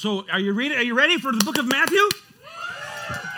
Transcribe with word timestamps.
So, 0.00 0.24
are 0.32 0.40
you 0.40 0.54
ready? 0.54 0.74
Are 0.74 0.82
you 0.82 0.94
ready 0.94 1.18
for 1.18 1.30
the 1.30 1.44
book 1.44 1.58
of 1.58 1.68
Matthew? 1.68 2.00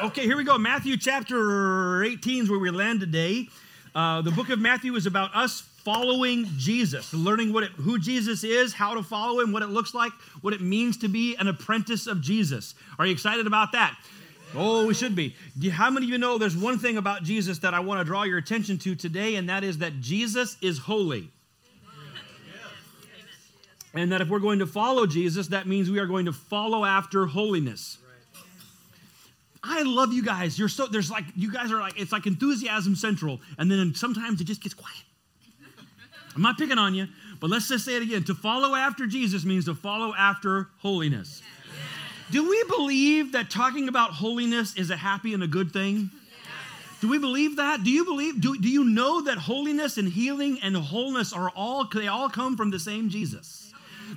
Okay, 0.00 0.22
here 0.22 0.36
we 0.36 0.44
go. 0.44 0.56
Matthew 0.58 0.96
chapter 0.96 2.04
18 2.04 2.44
is 2.44 2.50
where 2.50 2.60
we 2.60 2.70
land 2.70 3.00
today. 3.00 3.48
Uh, 3.96 4.22
the 4.22 4.30
book 4.30 4.48
of 4.48 4.60
Matthew 4.60 4.94
is 4.94 5.06
about 5.06 5.34
us 5.34 5.62
following 5.78 6.44
Jesus, 6.58 7.12
learning 7.12 7.52
what 7.52 7.64
it, 7.64 7.72
who 7.72 7.98
Jesus 7.98 8.44
is, 8.44 8.72
how 8.72 8.94
to 8.94 9.02
follow 9.02 9.40
him, 9.40 9.50
what 9.50 9.64
it 9.64 9.70
looks 9.70 9.92
like, 9.92 10.12
what 10.42 10.54
it 10.54 10.60
means 10.60 10.96
to 10.98 11.08
be 11.08 11.34
an 11.34 11.48
apprentice 11.48 12.06
of 12.06 12.20
Jesus. 12.20 12.76
Are 12.96 13.06
you 13.06 13.12
excited 13.12 13.48
about 13.48 13.72
that? 13.72 13.98
Oh, 14.54 14.86
we 14.86 14.94
should 14.94 15.16
be. 15.16 15.34
How 15.68 15.90
many 15.90 16.06
of 16.06 16.10
you 16.10 16.18
know 16.18 16.38
there's 16.38 16.56
one 16.56 16.78
thing 16.78 16.96
about 16.96 17.24
Jesus 17.24 17.58
that 17.58 17.74
I 17.74 17.80
want 17.80 17.98
to 17.98 18.04
draw 18.04 18.22
your 18.22 18.38
attention 18.38 18.78
to 18.78 18.94
today, 18.94 19.34
and 19.34 19.48
that 19.48 19.64
is 19.64 19.78
that 19.78 20.00
Jesus 20.00 20.58
is 20.60 20.78
holy. 20.78 21.28
And 23.94 24.10
that 24.12 24.20
if 24.20 24.28
we're 24.28 24.38
going 24.38 24.60
to 24.60 24.66
follow 24.66 25.06
Jesus, 25.06 25.48
that 25.48 25.66
means 25.66 25.90
we 25.90 25.98
are 25.98 26.06
going 26.06 26.26
to 26.26 26.32
follow 26.32 26.84
after 26.84 27.26
holiness. 27.26 27.98
I 29.62 29.82
love 29.82 30.12
you 30.12 30.24
guys. 30.24 30.58
You're 30.58 30.68
so 30.68 30.86
there's 30.86 31.10
like 31.10 31.24
you 31.36 31.52
guys 31.52 31.70
are 31.70 31.78
like 31.78 31.98
it's 31.98 32.10
like 32.10 32.26
enthusiasm 32.26 32.96
central, 32.96 33.40
and 33.58 33.70
then 33.70 33.94
sometimes 33.94 34.40
it 34.40 34.44
just 34.44 34.62
gets 34.62 34.74
quiet. 34.74 35.04
I'm 36.34 36.42
not 36.42 36.58
picking 36.58 36.78
on 36.78 36.94
you, 36.94 37.06
but 37.40 37.50
let's 37.50 37.68
just 37.68 37.84
say 37.84 37.96
it 37.96 38.02
again. 38.02 38.24
To 38.24 38.34
follow 38.34 38.74
after 38.74 39.06
Jesus 39.06 39.44
means 39.44 39.66
to 39.66 39.74
follow 39.74 40.14
after 40.14 40.68
holiness. 40.78 41.42
Do 42.30 42.48
we 42.48 42.64
believe 42.64 43.32
that 43.32 43.50
talking 43.50 43.88
about 43.88 44.12
holiness 44.12 44.74
is 44.74 44.90
a 44.90 44.96
happy 44.96 45.34
and 45.34 45.42
a 45.42 45.46
good 45.46 45.72
thing? 45.72 46.10
Do 47.00 47.08
we 47.08 47.18
believe 47.18 47.56
that? 47.56 47.84
Do 47.84 47.90
you 47.90 48.04
believe 48.04 48.40
do, 48.40 48.56
do 48.56 48.68
you 48.68 48.84
know 48.84 49.22
that 49.22 49.36
holiness 49.36 49.98
and 49.98 50.08
healing 50.08 50.58
and 50.62 50.76
wholeness 50.76 51.32
are 51.32 51.50
all 51.50 51.84
they 51.84 52.08
all 52.08 52.28
come 52.28 52.56
from 52.56 52.70
the 52.70 52.78
same 52.78 53.10
Jesus? 53.10 53.61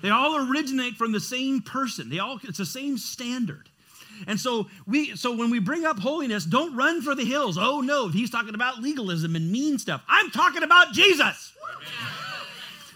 They 0.01 0.09
all 0.09 0.49
originate 0.49 0.95
from 0.95 1.11
the 1.11 1.19
same 1.19 1.61
person. 1.61 2.09
They 2.09 2.19
all 2.19 2.39
it's 2.43 2.57
the 2.57 2.65
same 2.65 2.97
standard. 2.97 3.69
And 4.27 4.39
so 4.39 4.67
we 4.87 5.15
so 5.15 5.35
when 5.35 5.49
we 5.49 5.59
bring 5.59 5.85
up 5.85 5.99
holiness, 5.99 6.45
don't 6.45 6.75
run 6.75 7.01
for 7.01 7.15
the 7.15 7.25
hills. 7.25 7.57
Oh 7.59 7.81
no, 7.81 8.07
he's 8.07 8.29
talking 8.29 8.55
about 8.55 8.81
legalism 8.81 9.35
and 9.35 9.51
mean 9.51 9.77
stuff. 9.77 10.01
I'm 10.07 10.31
talking 10.31 10.63
about 10.63 10.93
Jesus. 10.93 11.53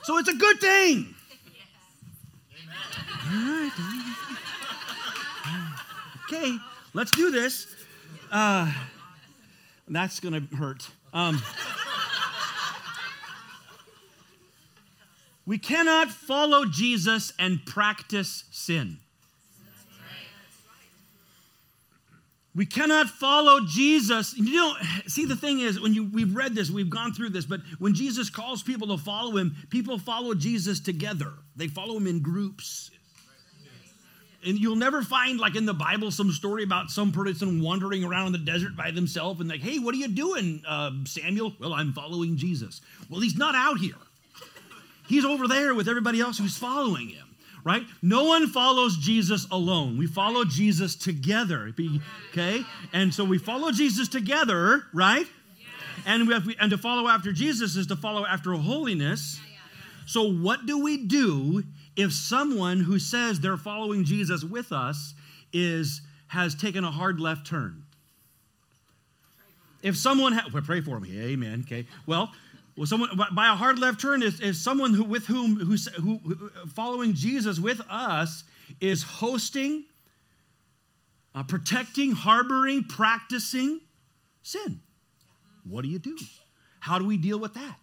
So 0.03 0.17
it's 0.17 0.29
a 0.29 0.35
good 0.35 0.59
thing. 0.59 1.13
All 3.31 3.35
right. 3.35 3.71
Okay, 6.25 6.57
let's 6.93 7.11
do 7.11 7.31
this. 7.31 7.67
Uh, 8.31 8.71
that's 9.87 10.19
to 10.19 10.55
hurt. 10.55 10.87
Um, 11.13 11.41
we 15.49 15.57
cannot 15.57 16.11
follow 16.11 16.63
Jesus 16.63 17.33
and 17.39 17.65
practice 17.65 18.43
sin. 18.51 18.99
We 22.55 22.67
cannot 22.67 23.07
follow 23.07 23.61
Jesus. 23.65 24.37
You 24.37 24.53
know, 24.53 24.75
see, 25.07 25.25
the 25.25 25.35
thing 25.35 25.59
is, 25.59 25.79
when 25.79 25.95
you 25.95 26.03
we've 26.03 26.35
read 26.35 26.53
this, 26.53 26.69
we've 26.69 26.91
gone 26.91 27.15
through 27.15 27.29
this, 27.29 27.47
but 27.47 27.61
when 27.79 27.95
Jesus 27.95 28.29
calls 28.29 28.61
people 28.61 28.95
to 28.95 29.03
follow 29.03 29.37
him, 29.37 29.55
people 29.71 29.97
follow 29.97 30.35
Jesus 30.35 30.79
together. 30.79 31.33
They 31.55 31.67
follow 31.67 31.97
him 31.97 32.05
in 32.05 32.21
groups. 32.21 32.91
And 34.45 34.59
you'll 34.59 34.75
never 34.75 35.01
find, 35.01 35.39
like 35.39 35.55
in 35.55 35.65
the 35.65 35.73
Bible, 35.73 36.11
some 36.11 36.31
story 36.31 36.61
about 36.61 36.91
some 36.91 37.11
person 37.11 37.59
wandering 37.63 38.03
around 38.03 38.27
in 38.27 38.31
the 38.33 38.37
desert 38.37 38.75
by 38.75 38.91
themselves 38.91 39.39
and 39.39 39.49
like, 39.49 39.61
hey, 39.61 39.79
what 39.79 39.95
are 39.95 39.97
you 39.97 40.09
doing, 40.09 40.61
uh, 40.67 40.91
Samuel? 41.05 41.53
Well, 41.59 41.73
I'm 41.73 41.91
following 41.91 42.37
Jesus. 42.37 42.81
Well, 43.09 43.21
he's 43.21 43.35
not 43.35 43.55
out 43.55 43.79
here. 43.79 43.95
He's 45.09 45.25
over 45.25 45.47
there 45.47 45.75
with 45.75 45.89
everybody 45.89 46.21
else 46.21 46.37
who's 46.37 46.57
following 46.57 47.09
him 47.09 47.25
right? 47.63 47.83
No 48.01 48.23
one 48.23 48.47
follows 48.47 48.97
Jesus 48.97 49.47
alone. 49.51 49.97
We 49.97 50.07
follow 50.07 50.45
Jesus 50.45 50.95
together. 50.95 51.73
Okay? 52.31 52.63
And 52.93 53.13
so 53.13 53.23
we 53.23 53.37
follow 53.37 53.71
Jesus 53.71 54.07
together, 54.07 54.83
right? 54.93 55.25
And 56.05 56.27
we 56.27 56.33
have, 56.33 56.47
and 56.59 56.71
to 56.71 56.77
follow 56.77 57.07
after 57.07 57.31
Jesus 57.31 57.75
is 57.75 57.87
to 57.87 57.95
follow 57.95 58.25
after 58.25 58.53
holiness. 58.53 59.39
So 60.05 60.31
what 60.31 60.65
do 60.65 60.81
we 60.81 61.05
do 61.05 61.63
if 61.95 62.13
someone 62.13 62.79
who 62.79 62.97
says 62.97 63.39
they're 63.39 63.57
following 63.57 64.05
Jesus 64.05 64.43
with 64.43 64.71
us 64.71 65.13
is 65.51 66.01
has 66.27 66.55
taken 66.55 66.83
a 66.83 66.91
hard 66.91 67.19
left 67.19 67.45
turn? 67.45 67.83
If 69.81 69.95
someone, 69.97 70.33
ha- 70.33 70.49
well, 70.53 70.63
pray 70.63 70.81
for 70.81 70.99
me, 70.99 71.19
amen. 71.19 71.63
Okay. 71.65 71.85
Well, 72.05 72.31
well, 72.79 72.85
someone 72.85 73.09
by 73.33 73.51
a 73.51 73.55
hard 73.55 73.77
left 73.77 73.99
turn 73.99 74.23
is, 74.23 74.39
is 74.39 74.57
someone 74.63 74.93
who 74.93 75.03
with 75.03 75.25
whom 75.25 75.57
who, 75.57 75.75
who 76.01 76.49
following 76.69 77.13
Jesus 77.13 77.59
with 77.59 77.81
us 77.89 78.45
is 78.79 79.03
hosting, 79.03 79.83
uh, 81.35 81.43
protecting, 81.43 82.13
harboring, 82.13 82.85
practicing 82.85 83.81
sin. 84.43 84.79
What 85.65 85.81
do 85.81 85.89
you 85.89 85.99
do? 85.99 86.17
How 86.79 86.97
do 86.99 87.05
we 87.05 87.17
deal 87.17 87.37
with 87.37 87.53
that? 87.55 87.75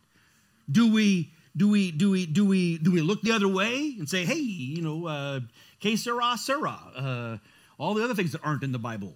Do 0.71 0.91
we 0.91 1.31
do 1.55 1.69
we 1.69 1.91
do 1.91 2.11
we 2.13 2.25
do 2.25 2.47
we 2.47 2.79
do 2.79 2.91
we 2.91 3.03
look 3.03 3.21
the 3.21 3.33
other 3.33 3.49
way 3.49 3.97
and 3.99 4.09
say, 4.09 4.25
hey, 4.25 4.37
you 4.37 4.81
know, 4.81 5.07
uh, 5.07 5.41
que 5.79 5.99
sera, 5.99 6.39
sera, 6.39 6.79
uh, 6.97 7.37
all 7.77 7.93
the 7.93 8.03
other 8.03 8.15
things 8.15 8.33
that 8.33 8.41
aren't 8.43 8.63
in 8.63 8.73
the 8.73 8.79
Bible? 8.79 9.15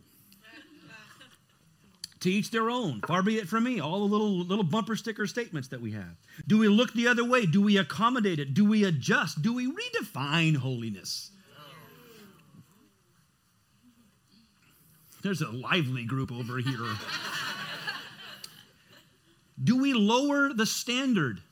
To 2.21 2.31
each 2.31 2.51
their 2.51 2.71
own. 2.71 3.01
Far 3.07 3.23
be 3.23 3.39
it 3.39 3.49
from 3.49 3.65
me. 3.65 3.81
All 3.81 4.01
the 4.01 4.13
little 4.13 4.39
little 4.39 4.65
bumper 4.65 4.97
sticker 4.97 5.27
statements 5.27 5.69
that 5.69 5.81
we 5.81 5.93
have. 5.93 6.17
Do 6.47 6.59
we 6.59 6.69
look 6.69 6.93
the 6.93 7.09
other 7.09 7.25
way? 7.25 7.47
Do 7.47 7.63
we 7.63 7.79
accommodate 7.79 8.39
it? 8.39 8.55
Do 8.55 8.65
we 8.65 8.85
adjust? 8.85 9.43
Do 9.43 9.55
we 9.55 9.71
redefine 9.71 10.57
holiness? 10.57 11.31
There's 15.23 15.43
a 15.43 15.51
lively 15.51 16.05
group 16.05 16.33
over 16.33 16.59
here. 16.59 16.87
Do 19.63 19.79
we 19.81 19.93
lower 19.93 20.55
the 20.55 20.65
standard? 20.65 21.43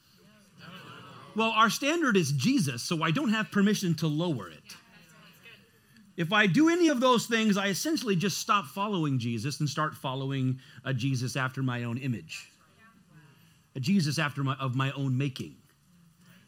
Well, 1.36 1.50
our 1.50 1.68
standard 1.68 2.16
is 2.16 2.32
Jesus, 2.32 2.82
so 2.82 3.02
I 3.02 3.10
don't 3.10 3.28
have 3.28 3.50
permission 3.50 3.94
to 3.96 4.06
lower 4.06 4.48
it. 4.48 4.62
If 6.18 6.32
I 6.32 6.48
do 6.48 6.68
any 6.68 6.88
of 6.88 6.98
those 6.98 7.26
things, 7.26 7.56
I 7.56 7.68
essentially 7.68 8.16
just 8.16 8.38
stop 8.38 8.66
following 8.66 9.20
Jesus 9.20 9.60
and 9.60 9.68
start 9.68 9.94
following 9.94 10.58
a 10.84 10.92
Jesus 10.92 11.36
after 11.36 11.62
my 11.62 11.84
own 11.84 11.96
image, 11.96 12.50
a 13.76 13.80
Jesus 13.80 14.18
after 14.18 14.42
my, 14.42 14.56
of 14.56 14.74
my 14.74 14.90
own 14.90 15.16
making. 15.16 15.54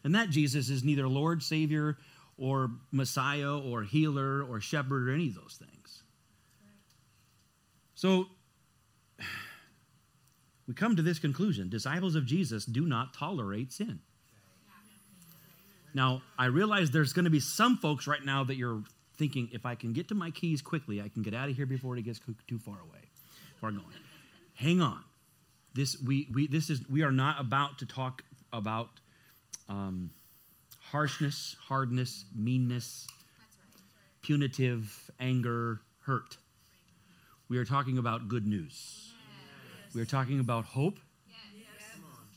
And 0.02 0.12
that 0.16 0.28
Jesus 0.30 0.70
is 0.70 0.82
neither 0.82 1.06
Lord, 1.06 1.40
Savior, 1.40 1.98
or 2.36 2.72
Messiah, 2.90 3.56
or 3.56 3.84
healer, 3.84 4.42
or 4.42 4.60
shepherd, 4.60 5.08
or 5.08 5.12
any 5.12 5.28
of 5.28 5.36
those 5.36 5.56
things. 5.64 6.02
So 7.94 8.26
we 10.66 10.74
come 10.74 10.96
to 10.96 11.02
this 11.02 11.20
conclusion 11.20 11.68
disciples 11.68 12.16
of 12.16 12.26
Jesus 12.26 12.64
do 12.64 12.86
not 12.86 13.14
tolerate 13.14 13.72
sin. 13.72 14.00
Now, 15.94 16.22
I 16.36 16.46
realize 16.46 16.90
there's 16.90 17.12
going 17.12 17.24
to 17.26 17.30
be 17.30 17.40
some 17.40 17.76
folks 17.76 18.08
right 18.08 18.24
now 18.24 18.42
that 18.42 18.56
you're 18.56 18.82
thinking 19.20 19.50
if 19.52 19.66
I 19.66 19.74
can 19.74 19.92
get 19.92 20.08
to 20.08 20.14
my 20.14 20.30
keys 20.30 20.62
quickly, 20.62 21.02
I 21.02 21.08
can 21.08 21.22
get 21.22 21.34
out 21.34 21.50
of 21.50 21.54
here 21.54 21.66
before 21.66 21.94
it 21.98 22.02
gets 22.02 22.18
too 22.48 22.58
far 22.58 22.80
away. 22.80 23.04
Far 23.60 23.70
going. 23.70 23.84
Hang 24.54 24.80
on. 24.80 25.04
This 25.74 26.00
we 26.00 26.26
we 26.32 26.46
this 26.46 26.70
is 26.70 26.88
we 26.88 27.02
are 27.02 27.12
not 27.12 27.38
about 27.38 27.78
to 27.80 27.86
talk 27.86 28.24
about 28.50 28.88
um, 29.68 30.10
harshness, 30.80 31.54
hardness, 31.68 32.24
meanness, 32.34 33.06
punitive, 34.22 35.10
anger, 35.20 35.82
hurt. 36.06 36.38
We 37.50 37.58
are 37.58 37.66
talking 37.66 37.98
about 37.98 38.26
good 38.28 38.46
news. 38.46 39.12
We 39.94 40.00
are 40.00 40.06
talking 40.06 40.40
about 40.40 40.64
hope 40.64 40.98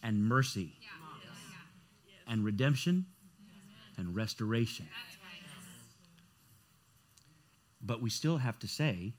and 0.04 0.22
mercy 0.26 0.74
and 2.28 2.44
redemption 2.44 3.06
and 3.98 4.14
restoration. 4.14 4.88
But 7.86 8.02
we 8.02 8.10
still 8.10 8.38
have 8.38 8.58
to 8.60 8.68
say, 8.68 9.14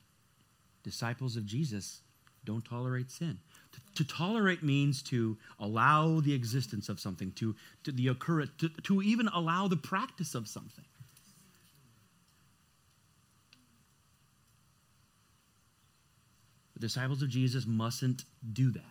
disciples 0.83 1.37
of 1.37 1.45
Jesus 1.45 2.01
don't 2.45 2.65
tolerate 2.65 3.11
sin. 3.11 3.39
To, 3.73 4.05
to 4.05 4.13
tolerate 4.13 4.63
means 4.63 5.03
to 5.05 5.37
allow 5.59 6.21
the 6.21 6.33
existence 6.35 6.89
of 6.89 7.01
something, 7.01 7.33
to, 7.33 7.55
to 7.85 7.93
the 7.93 8.09
occurrence, 8.09 8.51
to, 8.59 8.69
to 8.69 9.03
even 9.03 9.29
allow 9.29 9.69
the 9.69 9.77
practice 9.77 10.35
of 10.35 10.47
something. 10.49 10.85
The 16.75 16.81
disciples 16.81 17.23
of 17.23 17.29
Jesus 17.29 17.67
mustn't 17.67 18.25
do 18.53 18.71
that. 18.73 18.83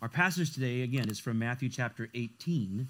Our 0.00 0.08
passage 0.08 0.54
today, 0.54 0.82
again, 0.82 1.10
is 1.10 1.20
from 1.20 1.38
Matthew 1.38 1.68
chapter 1.68 2.08
18. 2.14 2.88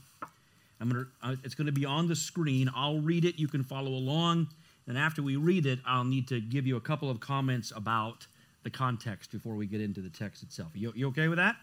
I'm 0.81 0.88
gonna, 0.88 1.06
uh, 1.23 1.37
it's 1.43 1.55
going 1.55 1.66
to 1.66 1.73
be 1.73 1.84
on 1.84 2.06
the 2.06 2.14
screen. 2.14 2.70
I'll 2.75 3.00
read 3.00 3.25
it. 3.25 3.38
You 3.38 3.49
can 3.49 3.64
follow 3.64 3.90
along. 3.90 4.49
And 4.90 4.98
after 4.98 5.22
we 5.22 5.37
read 5.37 5.66
it, 5.66 5.78
I'll 5.87 6.02
need 6.02 6.26
to 6.28 6.40
give 6.40 6.66
you 6.66 6.76
a 6.76 6.81
couple 6.81 7.08
of 7.10 7.20
comments 7.20 7.72
about 7.76 8.26
the 8.64 8.70
context 8.70 9.31
before 9.31 9.54
we 9.54 9.66
get 9.66 9.81
into 9.81 10.00
the 10.00 10.08
text 10.08 10.42
itself. 10.42 10.72
You, 10.75 10.92
you 10.96 11.06
okay 11.10 11.28
with 11.28 11.38
that? 11.38 11.54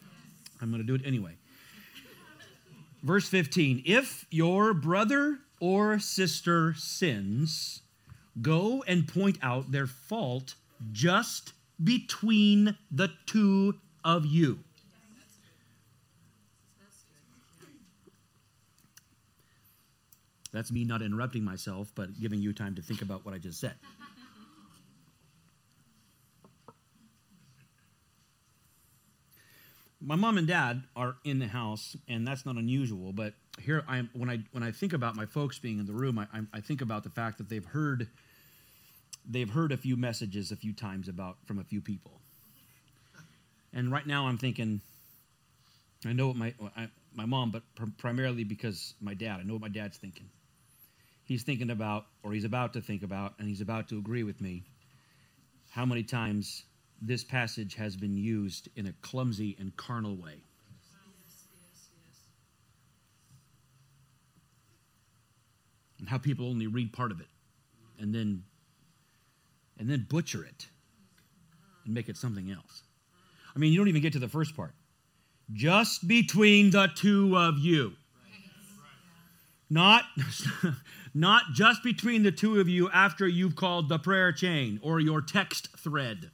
Yes. 0.00 0.50
I'm 0.62 0.70
going 0.70 0.80
to 0.80 0.86
do 0.86 0.94
it 0.94 1.04
anyway. 1.04 1.32
Verse 3.02 3.28
15 3.28 3.82
If 3.84 4.26
your 4.30 4.74
brother 4.74 5.38
or 5.58 5.98
sister 5.98 6.72
sins, 6.74 7.82
go 8.40 8.84
and 8.86 9.08
point 9.08 9.38
out 9.42 9.72
their 9.72 9.88
fault 9.88 10.54
just 10.92 11.54
between 11.82 12.76
the 12.92 13.10
two 13.26 13.74
of 14.04 14.24
you. 14.24 14.60
That's 20.52 20.72
me 20.72 20.84
not 20.84 21.02
interrupting 21.02 21.44
myself, 21.44 21.92
but 21.94 22.18
giving 22.18 22.40
you 22.40 22.52
time 22.52 22.74
to 22.76 22.82
think 22.82 23.02
about 23.02 23.24
what 23.24 23.34
I 23.34 23.38
just 23.38 23.60
said. 23.60 23.74
My 30.00 30.14
mom 30.14 30.38
and 30.38 30.46
dad 30.46 30.84
are 30.96 31.16
in 31.24 31.38
the 31.38 31.48
house, 31.48 31.96
and 32.08 32.26
that's 32.26 32.46
not 32.46 32.56
unusual. 32.56 33.12
But 33.12 33.34
here, 33.60 33.84
I 33.88 33.98
am, 33.98 34.10
when 34.14 34.30
I 34.30 34.38
when 34.52 34.62
I 34.62 34.70
think 34.70 34.92
about 34.92 35.16
my 35.16 35.26
folks 35.26 35.58
being 35.58 35.80
in 35.80 35.86
the 35.86 35.92
room, 35.92 36.18
I, 36.18 36.26
I 36.52 36.60
think 36.60 36.80
about 36.80 37.02
the 37.02 37.10
fact 37.10 37.38
that 37.38 37.48
they've 37.48 37.64
heard 37.64 38.06
they've 39.28 39.50
heard 39.50 39.72
a 39.72 39.76
few 39.76 39.96
messages 39.96 40.52
a 40.52 40.56
few 40.56 40.72
times 40.72 41.08
about 41.08 41.36
from 41.46 41.58
a 41.58 41.64
few 41.64 41.80
people. 41.80 42.12
And 43.74 43.90
right 43.90 44.06
now, 44.06 44.28
I'm 44.28 44.38
thinking, 44.38 44.80
I 46.06 46.12
know 46.12 46.28
what 46.28 46.36
my 46.36 46.54
I, 46.76 46.88
my 47.12 47.26
mom, 47.26 47.50
but 47.50 47.64
pr- 47.74 47.90
primarily 47.98 48.44
because 48.44 48.94
my 49.00 49.14
dad. 49.14 49.40
I 49.40 49.42
know 49.42 49.54
what 49.54 49.62
my 49.62 49.68
dad's 49.68 49.98
thinking 49.98 50.30
he's 51.28 51.42
thinking 51.42 51.70
about, 51.70 52.06
or 52.22 52.32
he's 52.32 52.44
about 52.44 52.72
to 52.72 52.80
think 52.80 53.02
about, 53.02 53.34
and 53.38 53.46
he's 53.46 53.60
about 53.60 53.86
to 53.90 53.98
agree 53.98 54.22
with 54.22 54.40
me, 54.40 54.64
how 55.70 55.84
many 55.84 56.02
times 56.02 56.64
this 57.02 57.22
passage 57.22 57.74
has 57.74 57.96
been 57.96 58.16
used 58.16 58.70
in 58.76 58.86
a 58.86 58.92
clumsy 59.02 59.54
and 59.60 59.76
carnal 59.76 60.16
way. 60.16 60.40
And 65.98 66.08
how 66.08 66.16
people 66.16 66.48
only 66.48 66.66
read 66.66 66.92
part 66.92 67.12
of 67.12 67.20
it 67.20 67.26
and 67.98 68.14
then 68.14 68.44
and 69.78 69.90
then 69.90 70.06
butcher 70.08 70.44
it 70.44 70.66
and 71.84 71.92
make 71.94 72.08
it 72.08 72.16
something 72.16 72.50
else. 72.50 72.82
I 73.54 73.58
mean, 73.58 73.72
you 73.72 73.78
don't 73.78 73.88
even 73.88 74.02
get 74.02 74.12
to 74.14 74.18
the 74.18 74.28
first 74.28 74.56
part. 74.56 74.74
Just 75.52 76.06
between 76.08 76.70
the 76.70 76.88
two 76.94 77.36
of 77.36 77.58
you. 77.58 77.92
Not 79.70 80.04
not 81.14 81.42
just 81.52 81.82
between 81.82 82.22
the 82.22 82.32
two 82.32 82.60
of 82.60 82.68
you 82.68 82.90
after 82.90 83.26
you've 83.26 83.56
called 83.56 83.88
the 83.88 83.98
prayer 83.98 84.32
chain 84.32 84.80
or 84.82 85.00
your 85.00 85.20
text 85.20 85.68
thread. 85.76 86.30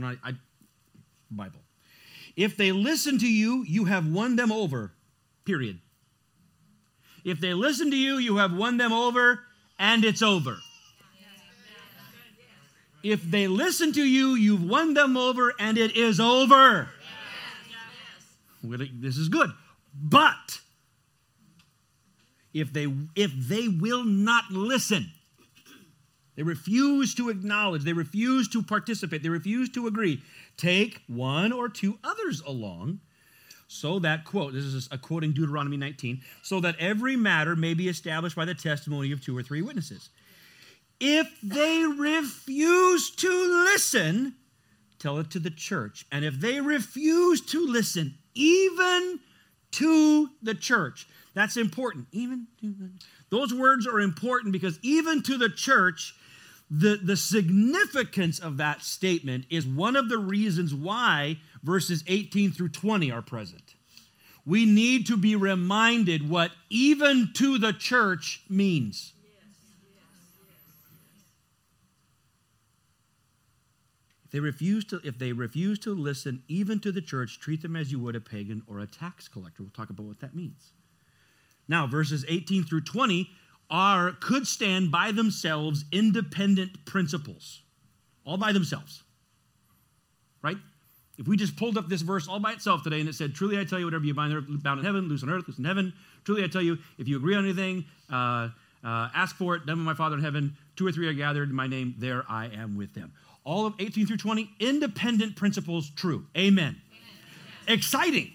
I, 0.00 0.34
Bible. 1.30 1.60
If 2.36 2.56
they 2.56 2.72
listen 2.72 3.18
to 3.18 3.28
you, 3.28 3.64
you 3.66 3.86
have 3.86 4.06
won 4.06 4.36
them 4.36 4.52
over. 4.52 4.92
Period. 5.44 5.80
If 7.24 7.40
they 7.40 7.52
listen 7.52 7.90
to 7.90 7.96
you, 7.96 8.18
you 8.18 8.36
have 8.36 8.54
won 8.54 8.76
them 8.76 8.92
over, 8.92 9.40
and 9.78 10.04
it's 10.04 10.22
over. 10.22 10.58
If 13.02 13.22
they 13.22 13.48
listen 13.48 13.92
to 13.92 14.02
you, 14.02 14.34
you've 14.34 14.62
won 14.62 14.94
them 14.94 15.16
over, 15.16 15.52
and 15.58 15.78
it 15.78 15.96
is 15.96 16.20
over. 16.20 16.88
This 18.62 19.16
is 19.16 19.28
good. 19.28 19.50
But 20.00 20.60
if 22.52 22.72
they 22.72 22.86
if 23.14 23.32
they 23.32 23.68
will 23.68 24.04
not 24.04 24.50
listen, 24.50 25.10
they 26.36 26.42
refuse 26.42 27.14
to 27.16 27.28
acknowledge, 27.28 27.82
they 27.82 27.92
refuse 27.92 28.48
to 28.50 28.62
participate, 28.62 29.22
they 29.22 29.28
refuse 29.28 29.68
to 29.70 29.86
agree, 29.86 30.22
take 30.56 31.02
one 31.06 31.52
or 31.52 31.68
two 31.68 31.98
others 32.04 32.40
along 32.46 33.00
so 33.66 33.98
that 33.98 34.24
quote 34.24 34.54
this 34.54 34.64
is 34.64 34.88
a 34.90 34.96
quoting 34.96 35.32
deuteronomy 35.32 35.76
19 35.76 36.22
so 36.42 36.58
that 36.58 36.74
every 36.78 37.16
matter 37.16 37.54
may 37.54 37.74
be 37.74 37.88
established 37.88 38.34
by 38.34 38.46
the 38.46 38.54
testimony 38.54 39.12
of 39.12 39.22
two 39.22 39.36
or 39.36 39.42
three 39.42 39.62
witnesses. 39.62 40.08
If 41.00 41.28
they 41.42 41.84
refuse 41.84 43.10
to 43.16 43.28
listen 43.72 44.34
tell 44.98 45.18
it 45.18 45.30
to 45.30 45.38
the 45.38 45.50
church. 45.50 46.06
And 46.10 46.24
if 46.24 46.40
they 46.40 46.60
refuse 46.60 47.40
to 47.46 47.66
listen 47.66 48.14
even 48.34 49.20
to 49.72 50.30
the 50.42 50.54
church. 50.54 51.08
That's 51.34 51.56
important. 51.56 52.06
Even 52.12 52.46
those 53.30 53.52
words 53.52 53.86
are 53.86 54.00
important 54.00 54.52
because 54.52 54.78
even 54.82 55.22
to 55.24 55.38
the 55.38 55.48
church, 55.48 56.14
the, 56.70 56.98
the 57.02 57.16
significance 57.16 58.38
of 58.38 58.56
that 58.58 58.82
statement 58.82 59.46
is 59.50 59.66
one 59.66 59.96
of 59.96 60.08
the 60.08 60.18
reasons 60.18 60.74
why 60.74 61.38
verses 61.62 62.04
18 62.06 62.52
through 62.52 62.70
20 62.70 63.10
are 63.10 63.22
present. 63.22 63.74
We 64.44 64.64
need 64.64 65.06
to 65.08 65.16
be 65.16 65.36
reminded 65.36 66.28
what 66.28 66.52
even 66.70 67.30
to 67.34 67.58
the 67.58 67.72
church 67.72 68.42
means. 68.48 69.12
If 74.28 74.32
they 74.32 74.40
refuse 74.40 74.84
to, 74.86 75.00
if 75.04 75.18
they 75.18 75.32
refuse 75.32 75.78
to 75.78 75.94
listen 75.94 76.42
even 76.48 76.80
to 76.80 76.92
the 76.92 77.00
church, 77.00 77.40
treat 77.40 77.62
them 77.62 77.74
as 77.74 77.90
you 77.90 77.98
would 78.00 78.14
a 78.14 78.20
pagan 78.20 78.62
or 78.66 78.80
a 78.80 78.86
tax 78.86 79.26
collector. 79.26 79.62
We'll 79.62 79.70
talk 79.70 79.88
about 79.88 80.04
what 80.04 80.20
that 80.20 80.36
means. 80.36 80.72
Now, 81.66 81.86
verses 81.86 82.26
18 82.28 82.64
through 82.64 82.82
20 82.82 83.30
are 83.70 84.12
could 84.12 84.46
stand 84.46 84.92
by 84.92 85.12
themselves 85.12 85.86
independent 85.92 86.84
principles. 86.84 87.62
All 88.26 88.36
by 88.36 88.52
themselves. 88.52 89.02
Right? 90.42 90.58
If 91.16 91.26
we 91.26 91.38
just 91.38 91.56
pulled 91.56 91.78
up 91.78 91.88
this 91.88 92.02
verse 92.02 92.28
all 92.28 92.38
by 92.38 92.52
itself 92.52 92.82
today 92.82 93.00
and 93.00 93.08
it 93.08 93.14
said, 93.14 93.34
Truly 93.34 93.58
I 93.58 93.64
tell 93.64 93.78
you, 93.78 93.86
whatever 93.86 94.04
you 94.04 94.12
bind 94.12 94.62
bound 94.62 94.80
in 94.80 94.84
heaven, 94.84 95.08
loose 95.08 95.22
on 95.22 95.30
earth, 95.30 95.48
loose 95.48 95.58
in 95.58 95.64
heaven. 95.64 95.94
Truly 96.24 96.44
I 96.44 96.48
tell 96.48 96.60
you, 96.60 96.76
if 96.98 97.08
you 97.08 97.16
agree 97.16 97.34
on 97.34 97.44
anything, 97.44 97.86
uh, 98.12 98.50
uh, 98.84 99.08
ask 99.14 99.36
for 99.36 99.56
it, 99.56 99.64
done 99.64 99.78
with 99.78 99.86
my 99.86 99.94
Father 99.94 100.16
in 100.16 100.22
heaven. 100.22 100.54
Two 100.76 100.86
or 100.86 100.92
three 100.92 101.08
are 101.08 101.14
gathered 101.14 101.48
in 101.48 101.54
my 101.54 101.66
name, 101.66 101.94
there 101.96 102.24
I 102.28 102.48
am 102.48 102.76
with 102.76 102.92
them 102.92 103.14
all 103.48 103.64
of 103.64 103.74
18 103.78 104.06
through 104.06 104.18
20, 104.18 104.50
independent 104.60 105.34
principles 105.34 105.88
true. 105.96 106.26
Amen. 106.36 106.66
Amen. 106.66 106.76
Exciting. 107.66 108.30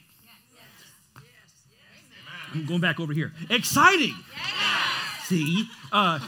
I'm 2.51 2.65
going 2.65 2.81
back 2.81 3.00
over 3.00 3.13
here. 3.13 3.31
Exciting. 3.51 4.15
See? 5.25 5.69
Uh, 5.92 6.18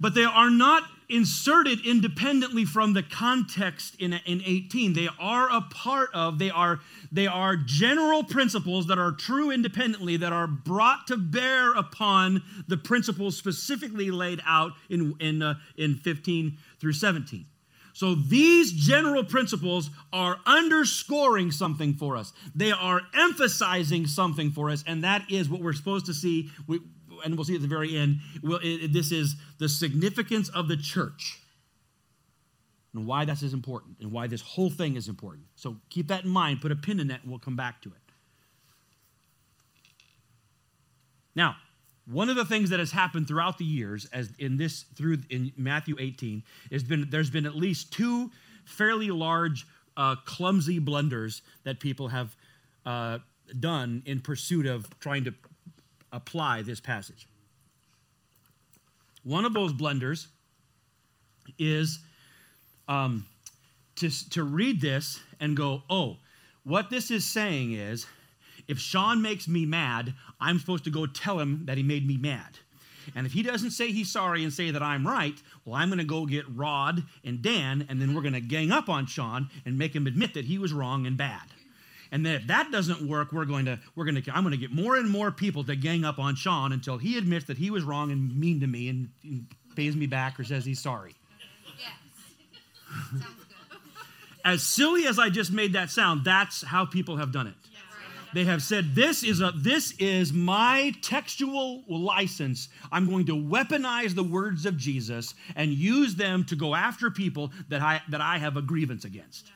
but 0.00 0.14
they 0.16 0.24
are 0.24 0.50
not 0.50 0.82
inserted 1.12 1.86
independently 1.86 2.64
from 2.64 2.94
the 2.94 3.02
context 3.02 3.94
in, 3.98 4.14
in 4.24 4.42
18. 4.44 4.94
They 4.94 5.08
are 5.20 5.48
a 5.50 5.60
part 5.60 6.08
of, 6.14 6.38
they 6.38 6.50
are, 6.50 6.80
they 7.12 7.26
are 7.26 7.56
general 7.56 8.24
principles 8.24 8.86
that 8.86 8.98
are 8.98 9.12
true 9.12 9.50
independently, 9.50 10.16
that 10.16 10.32
are 10.32 10.46
brought 10.46 11.06
to 11.08 11.16
bear 11.16 11.74
upon 11.74 12.42
the 12.66 12.76
principles 12.76 13.36
specifically 13.36 14.10
laid 14.10 14.40
out 14.46 14.72
in, 14.88 15.14
in, 15.20 15.42
uh, 15.42 15.54
in 15.76 15.96
15 15.96 16.56
through 16.80 16.94
17. 16.94 17.46
So 17.94 18.14
these 18.14 18.72
general 18.72 19.22
principles 19.22 19.90
are 20.12 20.38
underscoring 20.46 21.50
something 21.50 21.94
for 21.94 22.16
us. 22.16 22.32
They 22.54 22.72
are 22.72 23.02
emphasizing 23.14 24.06
something 24.06 24.50
for 24.50 24.70
us, 24.70 24.82
and 24.86 25.04
that 25.04 25.30
is 25.30 25.50
what 25.50 25.60
we're 25.60 25.74
supposed 25.74 26.06
to 26.06 26.14
see. 26.14 26.50
We, 26.66 26.80
and 27.24 27.36
we'll 27.36 27.44
see 27.44 27.54
at 27.54 27.62
the 27.62 27.68
very 27.68 27.96
end, 27.96 28.18
well, 28.42 28.60
it, 28.62 28.92
this 28.92 29.12
is 29.12 29.36
the 29.58 29.68
significance 29.68 30.48
of 30.48 30.68
the 30.68 30.76
church 30.76 31.42
and 32.94 33.06
why 33.06 33.24
that's 33.24 33.42
as 33.42 33.54
important 33.54 33.96
and 34.00 34.12
why 34.12 34.26
this 34.26 34.40
whole 34.40 34.70
thing 34.70 34.96
is 34.96 35.08
important. 35.08 35.44
So 35.56 35.76
keep 35.88 36.08
that 36.08 36.24
in 36.24 36.30
mind, 36.30 36.60
put 36.60 36.72
a 36.72 36.76
pin 36.76 37.00
in 37.00 37.08
that, 37.08 37.22
and 37.22 37.30
we'll 37.30 37.38
come 37.38 37.56
back 37.56 37.80
to 37.82 37.88
it. 37.88 37.94
Now, 41.34 41.56
one 42.06 42.28
of 42.28 42.36
the 42.36 42.44
things 42.44 42.70
that 42.70 42.80
has 42.80 42.90
happened 42.90 43.28
throughout 43.28 43.58
the 43.58 43.64
years, 43.64 44.06
as 44.12 44.32
in 44.38 44.56
this 44.56 44.84
through 44.96 45.18
in 45.30 45.52
Matthew 45.56 45.96
18, 45.98 46.42
has 46.70 46.82
been 46.82 47.08
there's 47.10 47.30
been 47.30 47.46
at 47.46 47.54
least 47.54 47.92
two 47.92 48.30
fairly 48.64 49.10
large, 49.10 49.66
uh, 49.96 50.16
clumsy 50.26 50.78
blunders 50.78 51.42
that 51.64 51.80
people 51.80 52.08
have 52.08 52.36
uh, 52.84 53.18
done 53.58 54.02
in 54.04 54.20
pursuit 54.20 54.66
of 54.66 54.86
trying 55.00 55.24
to 55.24 55.34
apply 56.12 56.62
this 56.62 56.80
passage. 56.80 57.26
One 59.24 59.44
of 59.44 59.54
those 59.54 59.72
blunders 59.72 60.28
is 61.58 61.98
um, 62.88 63.26
to, 63.96 64.30
to 64.30 64.42
read 64.42 64.80
this 64.80 65.20
and 65.40 65.56
go, 65.56 65.82
oh, 65.88 66.16
what 66.64 66.90
this 66.90 67.10
is 67.10 67.24
saying 67.24 67.72
is 67.72 68.06
if 68.68 68.78
Sean 68.78 69.22
makes 69.22 69.48
me 69.48 69.66
mad, 69.66 70.14
I'm 70.40 70.58
supposed 70.58 70.84
to 70.84 70.90
go 70.90 71.06
tell 71.06 71.38
him 71.38 71.66
that 71.66 71.76
he 71.76 71.82
made 71.82 72.06
me 72.06 72.16
mad. 72.16 72.58
And 73.16 73.26
if 73.26 73.32
he 73.32 73.42
doesn't 73.42 73.72
say 73.72 73.90
he's 73.90 74.10
sorry 74.10 74.44
and 74.44 74.52
say 74.52 74.70
that 74.70 74.82
I'm 74.82 75.06
right, 75.06 75.34
well, 75.64 75.74
I'm 75.74 75.88
going 75.88 75.98
to 75.98 76.04
go 76.04 76.24
get 76.24 76.44
Rod 76.48 77.02
and 77.24 77.42
Dan, 77.42 77.86
and 77.88 78.00
then 78.00 78.14
we're 78.14 78.22
going 78.22 78.34
to 78.34 78.40
gang 78.40 78.70
up 78.70 78.88
on 78.88 79.06
Sean 79.06 79.50
and 79.66 79.76
make 79.76 79.94
him 79.94 80.06
admit 80.06 80.34
that 80.34 80.44
he 80.44 80.58
was 80.58 80.72
wrong 80.72 81.06
and 81.06 81.16
bad. 81.16 81.42
And 82.12 82.24
then 82.26 82.34
if 82.34 82.46
that 82.48 82.70
doesn't 82.70 83.08
work, 83.08 83.32
we're 83.32 83.46
going 83.46 83.64
to 83.64 83.80
we're 83.96 84.04
going 84.04 84.22
to 84.22 84.36
I'm 84.36 84.44
going 84.44 84.52
to 84.52 84.58
get 84.58 84.70
more 84.70 84.96
and 84.96 85.10
more 85.10 85.32
people 85.32 85.64
to 85.64 85.74
gang 85.74 86.04
up 86.04 86.18
on 86.18 86.36
Sean 86.36 86.72
until 86.72 86.98
he 86.98 87.16
admits 87.16 87.46
that 87.46 87.56
he 87.56 87.70
was 87.70 87.82
wrong 87.82 88.12
and 88.12 88.38
mean 88.38 88.60
to 88.60 88.66
me 88.66 88.88
and, 88.90 89.08
and 89.24 89.46
pays 89.74 89.96
me 89.96 90.06
back 90.06 90.38
or 90.38 90.44
says 90.44 90.64
he's 90.66 90.80
sorry. 90.80 91.14
Yes. 91.78 93.24
As 94.44 94.62
silly 94.62 95.06
as 95.06 95.18
I 95.18 95.30
just 95.30 95.52
made 95.52 95.72
that 95.72 95.88
sound, 95.88 96.24
that's 96.24 96.62
how 96.62 96.84
people 96.84 97.16
have 97.16 97.32
done 97.32 97.46
it. 97.46 97.54
They 98.34 98.44
have 98.44 98.62
said, 98.62 98.94
This 98.94 99.22
is 99.22 99.40
a 99.40 99.52
this 99.54 99.92
is 99.98 100.32
my 100.32 100.94
textual 101.00 101.82
license. 101.88 102.68
I'm 102.90 103.08
going 103.08 103.26
to 103.26 103.36
weaponize 103.36 104.14
the 104.14 104.22
words 104.22 104.66
of 104.66 104.76
Jesus 104.76 105.34
and 105.56 105.72
use 105.72 106.14
them 106.16 106.44
to 106.44 106.56
go 106.56 106.74
after 106.74 107.10
people 107.10 107.52
that 107.68 107.80
I 107.80 108.02
that 108.08 108.20
I 108.20 108.38
have 108.38 108.56
a 108.58 108.62
grievance 108.62 109.04
against. 109.06 109.50